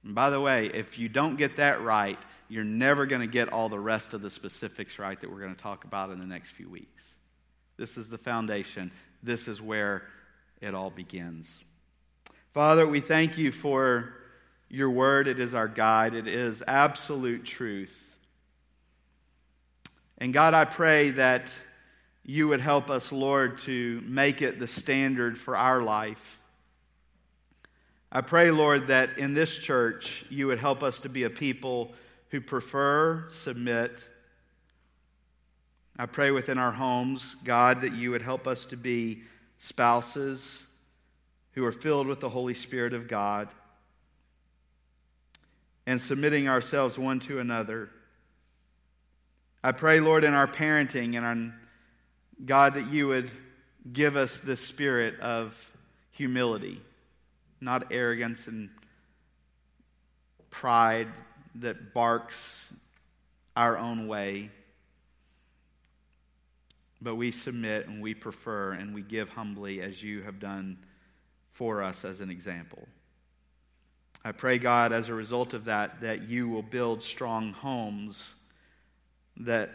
And 0.04 0.14
by 0.14 0.30
the 0.30 0.40
way, 0.40 0.66
if 0.66 0.98
you 0.98 1.08
don't 1.08 1.36
get 1.36 1.56
that 1.56 1.82
right, 1.82 2.18
you're 2.48 2.64
never 2.64 3.06
going 3.06 3.22
to 3.22 3.26
get 3.26 3.52
all 3.52 3.68
the 3.68 3.80
rest 3.80 4.14
of 4.14 4.22
the 4.22 4.30
specifics 4.30 4.98
right 4.98 5.20
that 5.20 5.30
we're 5.30 5.40
going 5.40 5.54
to 5.54 5.60
talk 5.60 5.84
about 5.84 6.10
in 6.10 6.20
the 6.20 6.26
next 6.26 6.50
few 6.50 6.68
weeks. 6.68 7.14
This 7.76 7.96
is 7.96 8.08
the 8.08 8.18
foundation. 8.18 8.92
This 9.22 9.48
is 9.48 9.60
where 9.60 10.04
it 10.60 10.74
all 10.74 10.90
begins. 10.90 11.62
Father, 12.54 12.86
we 12.86 13.00
thank 13.00 13.36
you 13.36 13.50
for 13.50 14.14
your 14.68 14.90
word. 14.90 15.28
It 15.28 15.40
is 15.40 15.54
our 15.54 15.68
guide, 15.68 16.14
it 16.14 16.26
is 16.26 16.62
absolute 16.66 17.44
truth. 17.44 18.16
And 20.18 20.32
God, 20.32 20.54
I 20.54 20.64
pray 20.64 21.10
that 21.10 21.52
you 22.28 22.48
would 22.48 22.60
help 22.60 22.90
us, 22.90 23.12
Lord, 23.12 23.58
to 23.58 24.02
make 24.04 24.42
it 24.42 24.58
the 24.58 24.66
standard 24.66 25.38
for 25.38 25.56
our 25.56 25.80
life. 25.80 26.40
I 28.10 28.20
pray, 28.20 28.50
Lord, 28.50 28.88
that 28.88 29.18
in 29.18 29.34
this 29.34 29.56
church 29.56 30.24
you 30.28 30.48
would 30.48 30.58
help 30.58 30.82
us 30.82 31.00
to 31.00 31.08
be 31.08 31.22
a 31.22 31.30
people 31.30 31.94
who 32.30 32.40
prefer, 32.40 33.26
submit. 33.30 34.08
I 35.96 36.06
pray 36.06 36.32
within 36.32 36.58
our 36.58 36.72
homes, 36.72 37.36
God, 37.44 37.82
that 37.82 37.94
you 37.94 38.10
would 38.10 38.22
help 38.22 38.48
us 38.48 38.66
to 38.66 38.76
be 38.76 39.22
spouses 39.58 40.64
who 41.52 41.64
are 41.64 41.72
filled 41.72 42.08
with 42.08 42.18
the 42.18 42.28
Holy 42.28 42.54
Spirit 42.54 42.92
of 42.92 43.06
God 43.06 43.48
and 45.86 46.00
submitting 46.00 46.48
ourselves 46.48 46.98
one 46.98 47.20
to 47.20 47.38
another. 47.38 47.88
I 49.62 49.70
pray, 49.70 50.00
Lord, 50.00 50.24
in 50.24 50.34
our 50.34 50.48
parenting 50.48 51.16
and 51.16 51.24
our 51.24 51.54
God, 52.44 52.74
that 52.74 52.88
you 52.88 53.08
would 53.08 53.30
give 53.92 54.16
us 54.16 54.38
the 54.38 54.56
spirit 54.56 55.20
of 55.20 55.70
humility, 56.10 56.80
not 57.60 57.92
arrogance 57.92 58.46
and 58.46 58.68
pride 60.50 61.08
that 61.56 61.94
barks 61.94 62.64
our 63.54 63.78
own 63.78 64.08
way. 64.08 64.50
But 67.00 67.16
we 67.16 67.30
submit 67.30 67.86
and 67.86 68.02
we 68.02 68.14
prefer 68.14 68.72
and 68.72 68.94
we 68.94 69.02
give 69.02 69.28
humbly 69.30 69.80
as 69.80 70.02
you 70.02 70.22
have 70.22 70.40
done 70.40 70.78
for 71.52 71.82
us 71.82 72.04
as 72.04 72.20
an 72.20 72.30
example. 72.30 72.86
I 74.24 74.32
pray, 74.32 74.58
God, 74.58 74.92
as 74.92 75.08
a 75.08 75.14
result 75.14 75.54
of 75.54 75.66
that, 75.66 76.00
that 76.00 76.28
you 76.28 76.48
will 76.48 76.62
build 76.62 77.02
strong 77.02 77.52
homes 77.52 78.34
that 79.38 79.70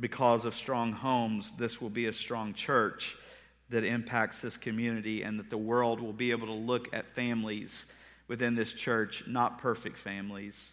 because 0.00 0.44
of 0.44 0.54
strong 0.54 0.92
homes, 0.92 1.52
this 1.58 1.80
will 1.80 1.90
be 1.90 2.06
a 2.06 2.12
strong 2.12 2.54
church 2.54 3.16
that 3.68 3.84
impacts 3.84 4.40
this 4.40 4.56
community, 4.56 5.22
and 5.22 5.38
that 5.38 5.50
the 5.50 5.58
world 5.58 6.00
will 6.00 6.12
be 6.12 6.32
able 6.32 6.48
to 6.48 6.52
look 6.52 6.92
at 6.92 7.14
families 7.14 7.84
within 8.26 8.56
this 8.56 8.72
church, 8.72 9.24
not 9.28 9.58
perfect 9.58 9.96
families, 9.96 10.70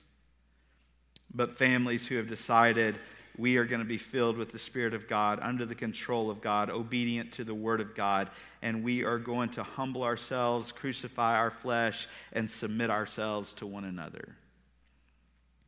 but 1.34 1.58
families 1.58 2.08
who 2.08 2.16
have 2.16 2.28
decided 2.28 2.98
we 3.38 3.58
are 3.58 3.66
going 3.66 3.82
to 3.82 3.88
be 3.88 4.00
filled 4.00 4.36
with 4.36 4.52
the 4.52 4.58
Spirit 4.58 4.96
of 4.96 5.08
God, 5.08 5.40
under 5.44 5.64
the 5.64 5.76
control 5.76 6.32
of 6.32 6.42
God, 6.42 6.72
obedient 6.72 7.34
to 7.34 7.44
the 7.44 7.54
Word 7.54 7.82
of 7.82 7.94
God, 7.94 8.32
and 8.64 8.84
we 8.84 9.04
are 9.04 9.20
going 9.20 9.50
to 9.50 9.64
humble 9.64 10.04
ourselves, 10.04 10.72
crucify 10.72 11.38
our 11.38 11.52
flesh, 11.52 12.08
and 12.34 12.50
submit 12.50 12.90
ourselves 12.90 13.54
to 13.54 13.68
one 13.68 13.84
another. 13.84 14.36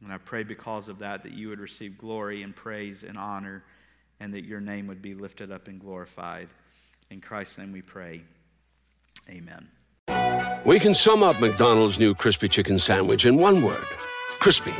And 0.03 0.13
I 0.13 0.17
pray 0.17 0.43
because 0.43 0.87
of 0.89 0.99
that 0.99 1.23
that 1.23 1.33
you 1.33 1.49
would 1.49 1.59
receive 1.59 1.97
glory 1.97 2.43
and 2.43 2.55
praise 2.55 3.03
and 3.03 3.17
honor 3.17 3.63
and 4.19 4.33
that 4.33 4.45
your 4.45 4.61
name 4.61 4.87
would 4.87 5.01
be 5.01 5.13
lifted 5.13 5.51
up 5.51 5.67
and 5.67 5.79
glorified. 5.79 6.47
In 7.09 7.21
Christ's 7.21 7.57
name 7.57 7.71
we 7.71 7.81
pray. 7.81 8.21
Amen. 9.29 9.67
We 10.65 10.79
can 10.79 10.93
sum 10.93 11.23
up 11.23 11.39
McDonald's 11.39 11.99
new 11.99 12.15
crispy 12.15 12.47
chicken 12.47 12.79
sandwich 12.79 13.25
in 13.25 13.37
one 13.37 13.61
word 13.61 13.85
crispy. 14.39 14.73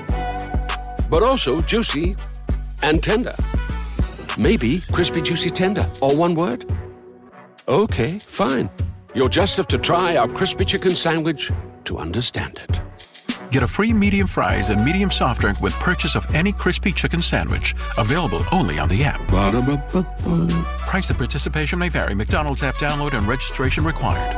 But 1.10 1.24
also 1.24 1.62
juicy 1.62 2.16
and 2.82 3.04
tender. 3.04 3.36
Maybe 4.38 4.80
crispy, 4.92 5.22
juicy, 5.22 5.50
tender, 5.50 5.90
all 6.02 6.16
one 6.16 6.34
word? 6.34 6.66
Okay, 7.68 8.20
fine. 8.20 8.70
You'll 9.14 9.30
just 9.30 9.58
have 9.58 9.68
to 9.68 9.78
try 9.78 10.16
our 10.16 10.28
crispy 10.28 10.66
chicken 10.66 10.92
sandwich 10.92 11.52
to 11.86 11.98
understand 11.98 12.60
it. 12.70 12.82
Get 13.52 13.64
a 13.64 13.68
free 13.68 13.94
medium 13.94 14.28
fries 14.28 14.70
and 14.70 14.86
medium 14.86 15.10
soft 15.10 15.42
drink 15.42 15.60
with 15.60 15.74
purchase 15.76 16.16
of 16.16 16.28
any 16.36 16.52
crispy 16.52 16.92
chicken 16.92 17.22
sandwich. 17.22 17.74
Available 17.98 18.46
only 18.52 18.78
on 18.78 18.88
the 18.88 19.04
app. 19.04 19.20
Ba-da-ba-ba-ba. 19.28 20.66
Price 20.86 21.10
and 21.10 21.18
participation 21.18 21.80
may 21.80 21.90
vary. 21.90 22.14
McDonald's 22.14 22.62
app 22.62 22.76
download 22.76 23.14
and 23.14 23.28
registration 23.28 23.84
required. 23.84 24.38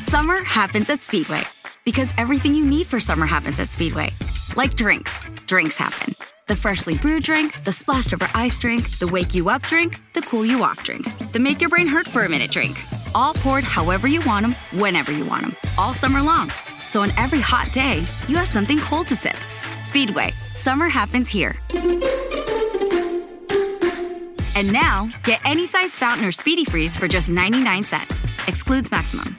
Summer 0.00 0.42
happens 0.44 0.88
at 0.88 1.02
Speedway 1.02 1.42
because 1.84 2.08
everything 2.16 2.54
you 2.54 2.64
need 2.64 2.86
for 2.86 2.98
summer 2.98 3.26
happens 3.26 3.60
at 3.60 3.68
Speedway. 3.68 4.10
Like 4.56 4.74
drinks, 4.74 5.20
drinks 5.46 5.76
happen. 5.76 6.14
The 6.46 6.56
freshly 6.56 6.96
brewed 6.96 7.24
drink, 7.24 7.62
the 7.64 7.72
splashed 7.72 8.14
over 8.14 8.28
ice 8.32 8.58
drink, 8.58 8.98
the 9.00 9.08
wake 9.08 9.34
you 9.34 9.50
up 9.50 9.62
drink, 9.62 10.00
the 10.14 10.22
cool 10.22 10.46
you 10.46 10.62
off 10.62 10.82
drink, 10.82 11.32
the 11.32 11.40
make 11.40 11.60
your 11.60 11.68
brain 11.68 11.88
hurt 11.88 12.06
for 12.06 12.24
a 12.24 12.28
minute 12.28 12.52
drink. 12.52 12.78
All 13.14 13.34
poured 13.34 13.64
however 13.64 14.06
you 14.06 14.20
want 14.24 14.46
them, 14.46 14.80
whenever 14.80 15.10
you 15.10 15.26
want 15.26 15.42
them, 15.42 15.56
all 15.76 15.92
summer 15.92 16.22
long. 16.22 16.50
So 16.86 17.02
on 17.02 17.12
every 17.16 17.40
hot 17.40 17.70
day, 17.72 18.04
you 18.28 18.36
have 18.36 18.48
something 18.48 18.78
cold 18.78 19.06
to 19.08 19.16
sip. 19.16 19.36
Speedway, 19.82 20.32
summer 20.54 20.88
happens 20.88 21.28
here. 21.28 21.56
And 24.56 24.72
now, 24.72 25.10
get 25.22 25.40
any 25.44 25.66
size 25.66 25.98
fountain 25.98 26.24
or 26.24 26.32
speedy 26.32 26.64
freeze 26.64 26.96
for 26.96 27.06
just 27.06 27.28
99 27.28 27.84
cents. 27.84 28.24
Excludes 28.48 28.90
maximum. 28.90 29.36